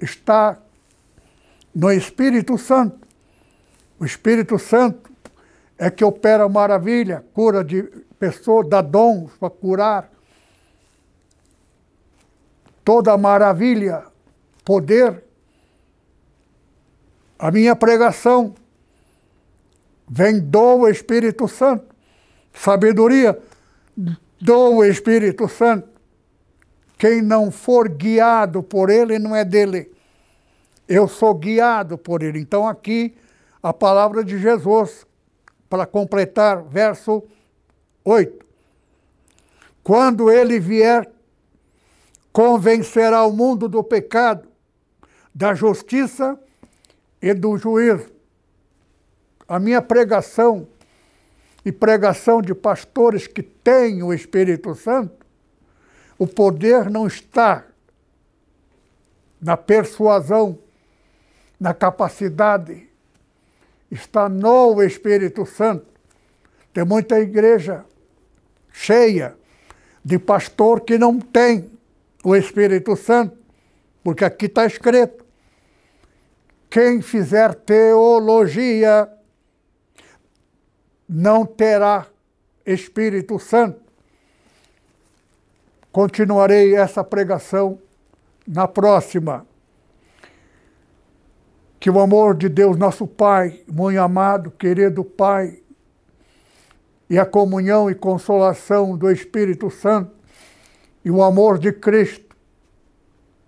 está 0.00 0.58
no 1.74 1.92
Espírito 1.92 2.56
Santo. 2.58 3.06
O 3.98 4.04
Espírito 4.04 4.58
Santo 4.58 5.10
é 5.78 5.90
que 5.90 6.04
opera 6.04 6.48
maravilha, 6.48 7.24
cura 7.32 7.64
de 7.64 7.82
pessoas, 8.18 8.68
dá 8.68 8.80
dons 8.82 9.32
para 9.38 9.50
curar. 9.50 10.10
Toda 12.84 13.16
maravilha, 13.16 14.04
poder. 14.64 15.24
A 17.38 17.50
minha 17.50 17.74
pregação 17.76 18.54
vem 20.08 20.40
do 20.40 20.88
Espírito 20.88 21.46
Santo. 21.46 21.94
Sabedoria 22.52 23.38
do 24.40 24.84
Espírito 24.84 25.48
Santo. 25.48 25.89
Quem 27.00 27.22
não 27.22 27.50
for 27.50 27.88
guiado 27.88 28.62
por 28.62 28.90
ele 28.90 29.18
não 29.18 29.34
é 29.34 29.42
dele. 29.42 29.90
Eu 30.86 31.08
sou 31.08 31.32
guiado 31.32 31.96
por 31.96 32.22
ele. 32.22 32.38
Então, 32.38 32.68
aqui, 32.68 33.16
a 33.62 33.72
palavra 33.72 34.22
de 34.22 34.38
Jesus, 34.38 35.06
para 35.66 35.86
completar, 35.86 36.62
verso 36.62 37.22
8. 38.04 38.44
Quando 39.82 40.30
ele 40.30 40.60
vier, 40.60 41.10
convencerá 42.34 43.24
o 43.24 43.32
mundo 43.32 43.66
do 43.66 43.82
pecado, 43.82 44.46
da 45.34 45.54
justiça 45.54 46.38
e 47.22 47.32
do 47.32 47.56
juízo. 47.56 48.12
A 49.48 49.58
minha 49.58 49.80
pregação 49.80 50.68
e 51.64 51.72
pregação 51.72 52.42
de 52.42 52.54
pastores 52.54 53.26
que 53.26 53.42
têm 53.42 54.02
o 54.02 54.12
Espírito 54.12 54.74
Santo 54.74 55.19
o 56.20 56.26
poder 56.26 56.90
não 56.90 57.06
está 57.06 57.64
na 59.40 59.56
persuasão, 59.56 60.58
na 61.58 61.72
capacidade, 61.72 62.86
está 63.90 64.28
no 64.28 64.82
Espírito 64.82 65.46
Santo. 65.46 65.86
Tem 66.74 66.84
muita 66.84 67.18
igreja 67.18 67.86
cheia 68.70 69.34
de 70.04 70.18
pastor 70.18 70.82
que 70.82 70.98
não 70.98 71.18
tem 71.18 71.70
o 72.22 72.36
Espírito 72.36 72.94
Santo, 72.96 73.38
porque 74.04 74.22
aqui 74.22 74.44
está 74.44 74.66
escrito: 74.66 75.24
quem 76.68 77.00
fizer 77.00 77.54
teologia 77.54 79.10
não 81.08 81.46
terá 81.46 82.06
Espírito 82.66 83.38
Santo. 83.38 83.89
Continuarei 85.92 86.76
essa 86.76 87.02
pregação 87.02 87.78
na 88.46 88.68
próxima. 88.68 89.44
Que 91.80 91.90
o 91.90 91.98
amor 91.98 92.36
de 92.36 92.48
Deus, 92.48 92.76
nosso 92.76 93.06
Pai, 93.06 93.62
muito 93.66 93.98
amado, 93.98 94.50
querido 94.50 95.02
Pai, 95.02 95.60
e 97.08 97.18
a 97.18 97.26
comunhão 97.26 97.90
e 97.90 97.94
consolação 97.94 98.96
do 98.96 99.10
Espírito 99.10 99.68
Santo 99.68 100.12
e 101.04 101.10
o 101.10 101.22
amor 101.22 101.58
de 101.58 101.72
Cristo 101.72 102.36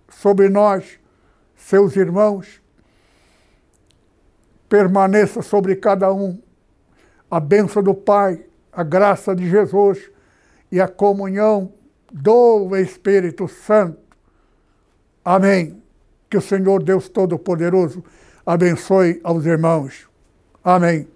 sobre 0.09 0.49
nós, 0.49 0.99
seus 1.55 1.95
irmãos, 1.95 2.61
permaneça 4.67 5.41
sobre 5.41 5.75
cada 5.77 6.11
um. 6.11 6.41
A 7.31 7.39
bênção 7.39 7.81
do 7.81 7.93
Pai, 7.93 8.45
a 8.71 8.83
graça 8.83 9.33
de 9.33 9.49
Jesus 9.49 10.11
e 10.71 10.81
a 10.81 10.87
comunhão 10.87 11.71
do 12.13 12.75
Espírito 12.75 13.47
Santo. 13.47 13.97
Amém. 15.25 15.81
Que 16.29 16.37
o 16.37 16.41
Senhor 16.41 16.83
Deus 16.83 17.09
Todo-Poderoso 17.09 18.03
abençoe 18.45 19.19
aos 19.23 19.45
irmãos. 19.45 20.07
Amém. 20.63 21.07